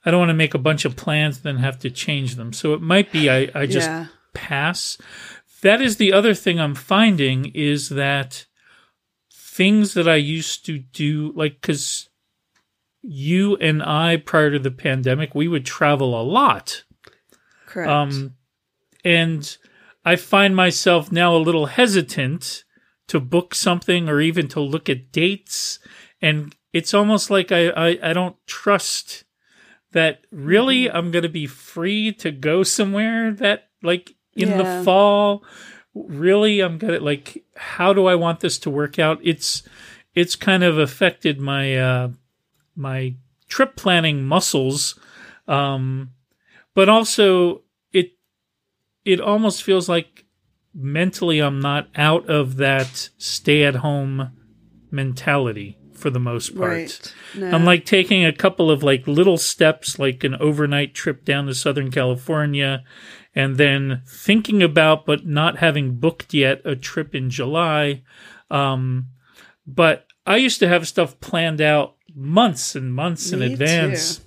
I 0.06 0.12
don't 0.12 0.20
want 0.20 0.30
to 0.30 0.36
make 0.36 0.54
a 0.54 0.60
bunch 0.60 0.86
of 0.86 0.96
plans 0.96 1.38
and 1.38 1.44
then 1.44 1.58
have 1.58 1.80
to 1.80 1.92
change 1.92 2.36
them. 2.36 2.54
So 2.54 2.74
it 2.74 2.82
might 2.82 3.12
be 3.12 3.30
I, 3.30 3.50
I 3.54 3.66
just 3.66 3.90
yeah. 3.90 4.08
pass. 4.34 4.98
That 5.62 5.82
is 5.82 5.98
the 5.98 6.12
other 6.12 6.34
thing 6.34 6.60
I'm 6.60 6.74
finding 6.74 7.52
is 7.54 7.90
that 7.90 8.48
things 9.32 9.94
that 9.94 10.08
I 10.08 10.16
used 10.16 10.66
to 10.66 10.80
do, 10.80 11.32
like, 11.36 11.62
because 11.62 12.10
you 13.04 13.58
and 13.58 13.84
I, 13.84 14.18
prior 14.18 14.50
to 14.50 14.60
the 14.60 14.72
pandemic, 14.72 15.36
we 15.36 15.48
would 15.48 15.66
travel 15.66 16.20
a 16.20 16.24
lot. 16.24 16.84
Correct. 17.72 17.90
Um, 17.90 18.36
and 19.06 19.58
I 20.04 20.18
find 20.18 20.56
myself 20.56 21.12
now 21.12 21.36
a 21.36 21.38
little 21.38 21.68
hesitant 21.68 22.66
to 23.08 23.20
book 23.20 23.56
something 23.56 24.10
or 24.10 24.20
even 24.20 24.48
to 24.50 24.60
look 24.60 24.90
at 24.90 25.12
dates. 25.12 25.80
And 26.22 26.54
it's 26.74 26.94
almost 26.94 27.30
like 27.30 27.52
I, 27.52 27.70
I, 27.70 28.10
I 28.10 28.14
don't 28.14 28.36
trust 28.46 29.24
that 29.94 30.26
really 30.32 30.86
Mm-hmm. 30.86 30.98
I'm 30.98 31.12
going 31.12 31.24
to 31.24 31.30
be 31.30 31.48
free 31.48 32.12
to 32.14 32.32
go 32.32 32.64
somewhere 32.64 33.32
that, 33.34 33.70
like, 33.82 34.16
in 34.36 34.50
Yeah. 34.50 34.58
the 34.58 34.84
fall. 34.84 35.44
Really, 35.94 36.62
I'm 36.62 36.78
going 36.78 36.94
to, 36.94 37.00
like, 37.04 37.44
how 37.56 37.94
do 37.94 38.06
I 38.06 38.16
want 38.16 38.40
this 38.42 38.58
to 38.60 38.70
work 38.70 39.00
out? 39.00 39.20
It's, 39.24 39.64
it's 40.14 40.36
kind 40.36 40.64
of 40.64 40.78
affected 40.78 41.40
my, 41.40 41.78
uh, 41.78 42.10
my 42.76 43.16
trip 43.50 43.76
planning 43.76 44.24
muscles. 44.26 44.98
Um, 45.48 46.12
but 46.74 46.90
also 46.90 47.62
it 47.92 48.12
it 49.06 49.20
almost 49.20 49.64
feels 49.64 49.90
like 49.90 50.26
mentally 50.74 51.40
I'm 51.40 51.60
not 51.60 51.90
out 51.96 52.30
of 52.30 52.58
that 52.58 53.10
stay 53.18 53.64
at 53.64 53.76
home 53.76 54.32
mentality 54.90 55.78
for 55.94 56.10
the 56.10 56.20
most 56.20 56.56
part. 56.58 56.72
right. 56.72 57.14
No. 57.36 57.52
I'm 57.52 57.64
like 57.66 57.86
taking 57.86 58.26
a 58.26 58.34
couple 58.34 58.72
of 58.72 58.82
like 58.82 59.08
little 59.08 59.38
steps 59.38 60.00
like 60.00 60.24
an 60.24 60.36
overnight 60.36 60.94
trip 60.96 61.24
down 61.26 61.46
to 61.46 61.54
Southern 61.54 61.92
California 61.92 62.84
and 63.36 63.58
then 63.58 64.02
thinking 64.08 64.64
about 64.64 65.06
but 65.06 65.26
not 65.26 65.58
having 65.60 65.96
booked 66.00 66.34
yet 66.34 66.62
a 66.66 66.76
trip 66.76 67.14
in 67.14 67.30
July. 67.30 68.04
Um 68.50 69.08
but 69.68 70.08
I 70.26 70.38
used 70.38 70.60
to 70.60 70.68
have 70.68 70.88
stuff 70.88 71.20
planned 71.20 71.62
out 71.62 71.96
months 72.16 72.76
and 72.76 72.94
months 72.94 73.32
in 73.32 73.42
advance. 73.42 74.18
too. 74.18 74.24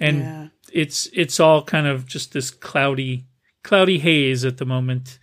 And 0.00 0.18
yeah. 0.18 0.48
It's 0.72 1.08
it's 1.12 1.40
all 1.40 1.62
kind 1.62 1.86
of 1.86 2.06
just 2.06 2.32
this 2.32 2.50
cloudy 2.50 3.26
cloudy 3.62 3.98
haze 3.98 4.44
at 4.44 4.58
the 4.58 4.64
moment. 4.64 5.18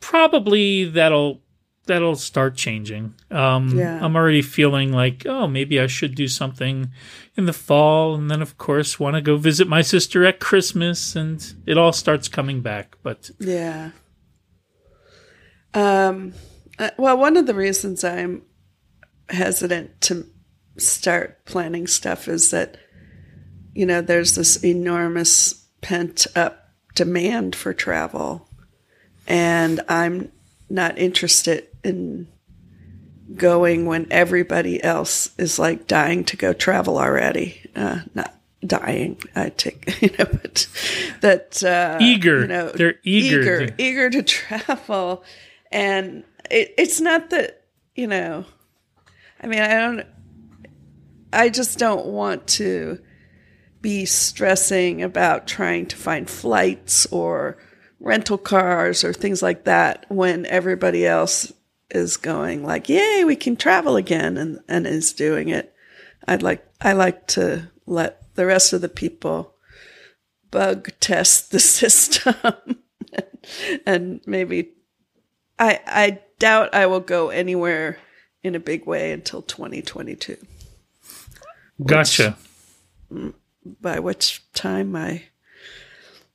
Probably 0.00 0.84
that'll 0.84 1.42
that'll 1.86 2.16
start 2.16 2.54
changing. 2.56 3.14
Um, 3.30 3.76
Yeah. 3.76 3.98
I'm 4.04 4.14
already 4.16 4.42
feeling 4.42 4.92
like 4.92 5.26
oh 5.26 5.46
maybe 5.46 5.80
I 5.80 5.86
should 5.86 6.14
do 6.14 6.28
something 6.28 6.90
in 7.36 7.46
the 7.46 7.52
fall, 7.52 8.14
and 8.14 8.30
then 8.30 8.42
of 8.42 8.58
course 8.58 9.00
want 9.00 9.16
to 9.16 9.20
go 9.22 9.36
visit 9.36 9.66
my 9.68 9.82
sister 9.82 10.24
at 10.24 10.40
Christmas, 10.40 11.16
and 11.16 11.54
it 11.66 11.76
all 11.78 11.92
starts 11.92 12.28
coming 12.28 12.60
back. 12.60 12.96
But 13.02 13.30
Yeah. 13.38 13.90
Um, 15.74 16.34
uh, 16.78 16.90
well, 16.98 17.16
one 17.16 17.36
of 17.36 17.46
the 17.46 17.54
reasons 17.54 18.02
I'm 18.04 18.42
hesitant 19.28 20.00
to 20.02 20.26
start 20.76 21.44
planning 21.44 21.86
stuff 21.86 22.26
is 22.26 22.50
that, 22.50 22.76
you 23.74 23.86
know, 23.86 24.00
there's 24.00 24.34
this 24.34 24.62
enormous 24.64 25.66
pent 25.80 26.26
up 26.34 26.68
demand 26.94 27.54
for 27.54 27.72
travel. 27.72 28.48
And 29.26 29.80
I'm 29.88 30.32
not 30.68 30.98
interested 30.98 31.66
in 31.84 32.28
going 33.36 33.86
when 33.86 34.06
everybody 34.10 34.82
else 34.82 35.30
is 35.38 35.58
like 35.58 35.86
dying 35.86 36.24
to 36.24 36.36
go 36.36 36.52
travel 36.52 36.98
already. 36.98 37.60
Uh, 37.76 38.00
not 38.14 38.34
dying, 38.66 39.18
I 39.34 39.50
take, 39.50 40.00
you 40.02 40.10
know, 40.18 40.24
but 40.24 40.66
that, 41.20 41.62
uh, 41.62 41.98
Eager. 42.00 42.40
you 42.40 42.46
know, 42.48 42.70
They're 42.70 42.96
eager 43.04 43.40
eager, 43.40 43.66
to- 43.66 43.74
eager 43.82 44.10
to 44.10 44.22
travel. 44.24 45.24
And 45.70 46.24
it, 46.50 46.74
it's 46.76 47.00
not 47.00 47.30
that, 47.30 47.64
you 47.94 48.08
know, 48.08 48.44
I 49.40 49.46
mean, 49.46 49.60
I 49.60 49.68
don't, 49.78 50.06
I 51.32 51.48
just 51.48 51.78
don't 51.78 52.06
want 52.06 52.46
to 52.48 52.98
be 53.80 54.04
stressing 54.04 55.02
about 55.02 55.46
trying 55.46 55.86
to 55.86 55.96
find 55.96 56.28
flights 56.28 57.06
or 57.06 57.56
rental 57.98 58.38
cars 58.38 59.04
or 59.04 59.12
things 59.12 59.42
like 59.42 59.64
that 59.64 60.06
when 60.08 60.46
everybody 60.46 61.06
else 61.06 61.52
is 61.90 62.16
going 62.16 62.64
like, 62.64 62.88
yay, 62.88 63.24
we 63.24 63.36
can 63.36 63.56
travel 63.56 63.96
again 63.96 64.36
and, 64.36 64.60
and 64.68 64.86
is 64.86 65.12
doing 65.12 65.48
it. 65.48 65.74
I'd 66.26 66.42
like, 66.42 66.64
I 66.80 66.92
like 66.92 67.26
to 67.28 67.70
let 67.86 68.34
the 68.34 68.46
rest 68.46 68.72
of 68.72 68.80
the 68.80 68.88
people 68.88 69.54
bug 70.50 70.90
test 71.00 71.50
the 71.50 71.60
system 71.60 72.34
and 73.86 74.20
maybe 74.26 74.70
I, 75.58 75.80
I 75.86 76.20
doubt 76.38 76.74
I 76.74 76.86
will 76.86 77.00
go 77.00 77.30
anywhere 77.30 77.98
in 78.42 78.54
a 78.54 78.60
big 78.60 78.86
way 78.86 79.12
until 79.12 79.42
2022 79.42 80.36
gotcha. 81.84 82.36
Mm. 83.12 83.34
By 83.80 83.98
which 83.98 84.42
time 84.52 84.92
my 84.92 85.22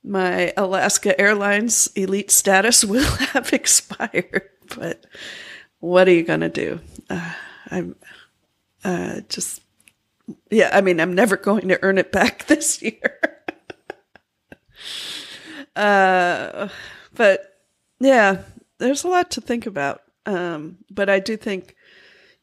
my 0.02 0.52
Alaska 0.56 1.20
Airlines 1.20 1.88
elite 1.96 2.30
status 2.30 2.84
will 2.92 3.10
have 3.32 3.52
expired. 3.52 4.48
But 4.76 5.04
what 5.80 6.08
are 6.08 6.12
you 6.12 6.22
gonna 6.22 6.48
do? 6.48 6.80
Uh, 7.10 7.32
I'm 7.70 7.96
uh, 8.84 9.20
just 9.28 9.62
yeah. 10.50 10.70
I 10.72 10.80
mean, 10.80 11.00
I'm 11.00 11.14
never 11.14 11.36
going 11.36 11.68
to 11.68 11.82
earn 11.82 11.98
it 11.98 12.12
back 12.12 12.46
this 12.46 12.82
year. 12.82 13.18
uh, 15.76 16.68
but 17.14 17.60
yeah, 18.00 18.42
there's 18.78 19.04
a 19.04 19.08
lot 19.08 19.30
to 19.32 19.40
think 19.40 19.66
about. 19.66 20.02
Um, 20.24 20.78
but 20.90 21.08
I 21.08 21.20
do 21.20 21.36
think 21.36 21.76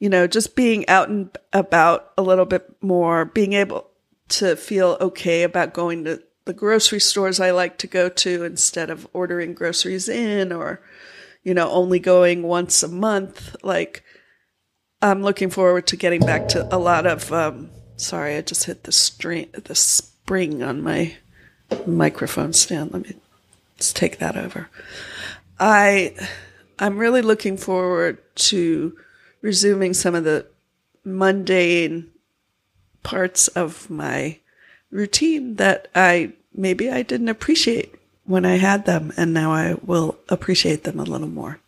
you 0.03 0.09
know, 0.09 0.27
just 0.27 0.53
being 0.57 0.85
out 0.89 1.07
and 1.07 1.29
about 1.53 2.11
a 2.17 2.21
little 2.21 2.43
bit 2.43 2.69
more, 2.81 3.23
being 3.23 3.53
able 3.53 3.89
to 4.33 4.55
feel 4.55 4.97
okay 4.99 5.43
about 5.43 5.73
going 5.73 6.03
to 6.05 6.21
the 6.45 6.53
grocery 6.53 6.99
stores 6.99 7.39
I 7.39 7.51
like 7.51 7.77
to 7.79 7.87
go 7.87 8.09
to 8.09 8.43
instead 8.43 8.89
of 8.89 9.07
ordering 9.13 9.53
groceries 9.53 10.09
in 10.09 10.51
or, 10.51 10.81
you 11.43 11.53
know, 11.53 11.69
only 11.69 11.99
going 11.99 12.43
once 12.43 12.83
a 12.83 12.87
month. 12.87 13.55
Like, 13.63 14.03
I'm 15.01 15.21
looking 15.21 15.49
forward 15.49 15.87
to 15.87 15.97
getting 15.97 16.21
back 16.21 16.49
to 16.49 16.67
a 16.73 16.77
lot 16.77 17.05
of, 17.05 17.31
um, 17.31 17.69
sorry, 17.95 18.35
I 18.35 18.41
just 18.41 18.65
hit 18.65 18.83
the 18.83 18.91
string, 18.91 19.49
the 19.53 19.75
spring 19.75 20.61
on 20.63 20.81
my 20.81 21.15
microphone 21.85 22.53
stand. 22.53 22.91
Let 22.91 23.03
me 23.03 23.15
let's 23.75 23.93
take 23.93 24.19
that 24.19 24.37
over. 24.37 24.69
I, 25.59 26.15
I'm 26.79 26.97
really 26.97 27.21
looking 27.21 27.57
forward 27.57 28.17
to 28.35 28.97
resuming 29.41 29.93
some 29.93 30.15
of 30.15 30.23
the 30.23 30.47
mundane 31.05 32.12
parts 33.03 33.47
of 33.49 33.89
my 33.89 34.39
routine 34.89 35.55
that 35.55 35.87
I 35.93 36.33
maybe 36.53 36.89
I 36.89 37.01
didn't 37.01 37.29
appreciate 37.29 37.95
when 38.25 38.45
I 38.45 38.55
had 38.57 38.85
them, 38.85 39.11
and 39.17 39.33
now 39.33 39.51
I 39.51 39.75
will 39.83 40.17
appreciate 40.29 40.83
them 40.83 40.99
a 40.99 41.03
little 41.03 41.27
more. 41.27 41.59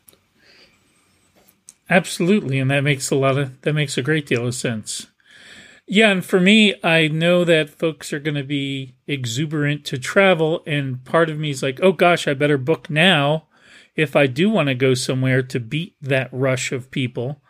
Absolutely, 1.89 2.59
and 2.59 2.71
that 2.71 2.83
makes 2.83 3.11
a 3.11 3.15
lot 3.15 3.37
of 3.37 3.61
that 3.61 3.73
makes 3.73 3.97
a 3.97 4.01
great 4.01 4.25
deal 4.25 4.47
of 4.47 4.55
sense. 4.55 5.07
Yeah, 5.87 6.09
and 6.09 6.25
for 6.25 6.39
me, 6.39 6.73
I 6.83 7.07
know 7.09 7.43
that 7.43 7.69
folks 7.69 8.11
are 8.11 8.19
going 8.19 8.35
to 8.35 8.43
be 8.43 8.95
exuberant 9.05 9.85
to 9.85 9.99
travel, 9.99 10.63
and 10.65 11.03
part 11.05 11.29
of 11.29 11.37
me 11.37 11.51
is 11.51 11.61
like, 11.61 11.79
oh 11.83 11.91
gosh, 11.91 12.27
I 12.27 12.33
better 12.33 12.57
book 12.57 12.89
now 12.89 13.43
if 13.95 14.15
I 14.15 14.27
do 14.27 14.49
want 14.49 14.67
to 14.67 14.75
go 14.75 14.93
somewhere 14.93 15.43
to 15.43 15.59
beat 15.59 15.95
that 16.01 16.29
rush 16.31 16.71
of 16.71 16.91
people. 16.91 17.41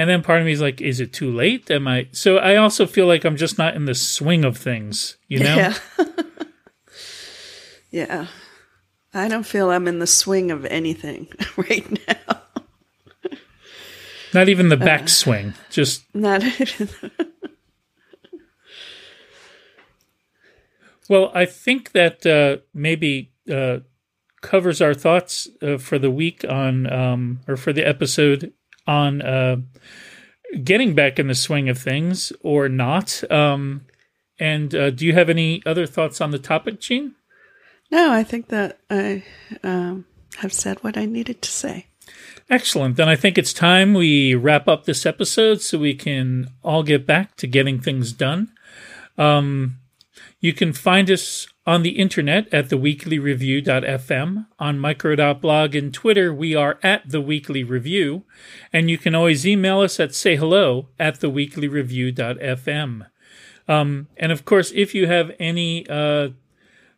And 0.00 0.08
then 0.08 0.22
part 0.22 0.40
of 0.40 0.46
me 0.46 0.52
is 0.52 0.62
like, 0.62 0.80
is 0.80 0.98
it 0.98 1.12
too 1.12 1.30
late? 1.30 1.70
Am 1.70 1.86
I? 1.86 2.08
So 2.12 2.38
I 2.38 2.56
also 2.56 2.86
feel 2.86 3.06
like 3.06 3.26
I'm 3.26 3.36
just 3.36 3.58
not 3.58 3.76
in 3.76 3.84
the 3.84 3.94
swing 3.94 4.46
of 4.46 4.56
things, 4.56 5.18
you 5.28 5.40
know? 5.40 5.54
Yeah. 5.54 5.74
yeah. 7.90 8.26
I 9.12 9.28
don't 9.28 9.44
feel 9.44 9.70
I'm 9.70 9.86
in 9.86 9.98
the 9.98 10.06
swing 10.06 10.50
of 10.50 10.64
anything 10.64 11.28
right 11.58 12.00
now. 12.08 12.40
Not 14.32 14.48
even 14.48 14.70
the 14.70 14.76
backswing, 14.76 15.52
just 15.68 16.02
Not 16.14 16.44
even. 16.44 16.88
Well, 21.10 21.30
I 21.34 21.44
think 21.44 21.92
that 21.92 22.24
uh, 22.24 22.62
maybe 22.72 23.32
uh, 23.52 23.80
covers 24.40 24.80
our 24.80 24.94
thoughts 24.94 25.46
uh, 25.60 25.76
for 25.76 25.98
the 25.98 26.10
week 26.10 26.42
on, 26.48 26.90
um, 26.90 27.40
or 27.46 27.58
for 27.58 27.74
the 27.74 27.86
episode 27.86 28.54
on 28.90 29.22
uh, 29.22 29.56
getting 30.64 30.94
back 30.94 31.20
in 31.20 31.28
the 31.28 31.34
swing 31.34 31.68
of 31.68 31.78
things 31.78 32.32
or 32.40 32.68
not. 32.68 33.22
Um, 33.30 33.86
and 34.38 34.74
uh, 34.74 34.90
do 34.90 35.06
you 35.06 35.12
have 35.12 35.30
any 35.30 35.62
other 35.64 35.86
thoughts 35.86 36.20
on 36.20 36.32
the 36.32 36.38
topic, 36.38 36.80
Jean? 36.80 37.14
No, 37.92 38.12
I 38.12 38.24
think 38.24 38.48
that 38.48 38.80
I 38.90 39.22
um, 39.62 40.06
have 40.38 40.52
said 40.52 40.82
what 40.82 40.96
I 40.96 41.04
needed 41.04 41.40
to 41.42 41.50
say. 41.50 41.86
Excellent. 42.48 42.96
Then 42.96 43.08
I 43.08 43.14
think 43.14 43.38
it's 43.38 43.52
time 43.52 43.94
we 43.94 44.34
wrap 44.34 44.66
up 44.66 44.84
this 44.84 45.06
episode 45.06 45.60
so 45.60 45.78
we 45.78 45.94
can 45.94 46.50
all 46.64 46.82
get 46.82 47.06
back 47.06 47.36
to 47.36 47.46
getting 47.46 47.80
things 47.80 48.12
done. 48.12 48.52
Um, 49.16 49.79
you 50.40 50.54
can 50.54 50.72
find 50.72 51.10
us 51.10 51.46
on 51.66 51.82
the 51.82 51.98
internet 51.98 52.52
at 52.52 52.70
theweeklyreview.fm. 52.70 54.46
On 54.58 54.78
micro.blog 54.78 55.74
and 55.74 55.92
Twitter, 55.92 56.32
we 56.32 56.54
are 56.54 56.78
at 56.82 57.08
The 57.08 57.20
Weekly 57.20 57.62
Review. 57.62 58.24
And 58.72 58.88
you 58.88 58.96
can 58.96 59.14
always 59.14 59.46
email 59.46 59.80
us 59.80 60.00
at 60.00 60.10
sayhello 60.10 60.86
at 60.98 61.20
theweeklyreview.fm. 61.20 63.06
Um, 63.68 64.08
and 64.16 64.32
of 64.32 64.44
course, 64.44 64.72
if 64.74 64.94
you 64.94 65.06
have 65.06 65.30
any 65.38 65.86
uh, 65.88 66.30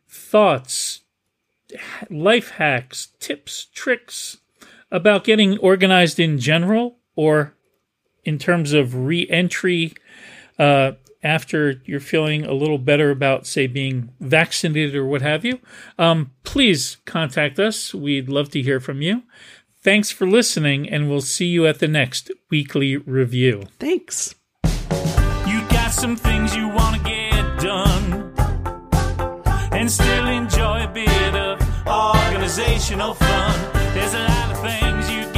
thoughts, 0.07 1.01
life 2.09 2.51
hacks, 2.51 3.09
tips, 3.19 3.65
tricks 3.73 4.37
about 4.89 5.25
getting 5.25 5.57
organized 5.57 6.19
in 6.19 6.39
general 6.39 6.97
or 7.15 7.53
in 8.23 8.39
terms 8.39 8.73
of 8.73 8.95
re 8.95 9.27
entry 9.29 9.93
uh, 10.57 10.93
after 11.23 11.81
you're 11.85 11.99
feeling 11.99 12.45
a 12.45 12.53
little 12.53 12.77
better 12.77 13.09
about, 13.09 13.47
say, 13.47 13.65
being 13.65 14.09
vaccinated 14.19 14.95
or 14.95 15.05
what 15.05 15.21
have 15.21 15.45
you, 15.45 15.59
um, 15.97 16.31
please 16.43 16.97
contact 17.05 17.59
us. 17.59 17.93
We'd 17.93 18.29
love 18.29 18.49
to 18.51 18.61
hear 18.61 18.79
from 18.79 19.01
you. 19.01 19.23
Thanks 19.81 20.11
for 20.11 20.27
listening, 20.27 20.89
and 20.89 21.09
we'll 21.09 21.21
see 21.21 21.47
you 21.47 21.65
at 21.65 21.79
the 21.79 21.87
next 21.87 22.31
weekly 22.49 22.97
review. 22.97 23.63
Thanks. 23.79 24.35
You 24.63 25.61
got 25.69 25.91
some 25.91 26.15
things 26.15 26.55
you 26.55 26.67
want 26.69 26.97
to 26.97 27.03
get 27.03 27.59
done 27.59 28.33
and 29.73 29.91
still 29.91 30.27
enjoy 30.27 30.83
a 30.83 30.87
bit 30.87 31.35
of 31.35 31.59
organizational 31.87 33.13
fun. 33.13 33.73
There's 33.93 34.13
a 34.13 34.19
lot 34.19 34.51
of 34.51 34.61
things 34.61 35.11
you 35.11 35.32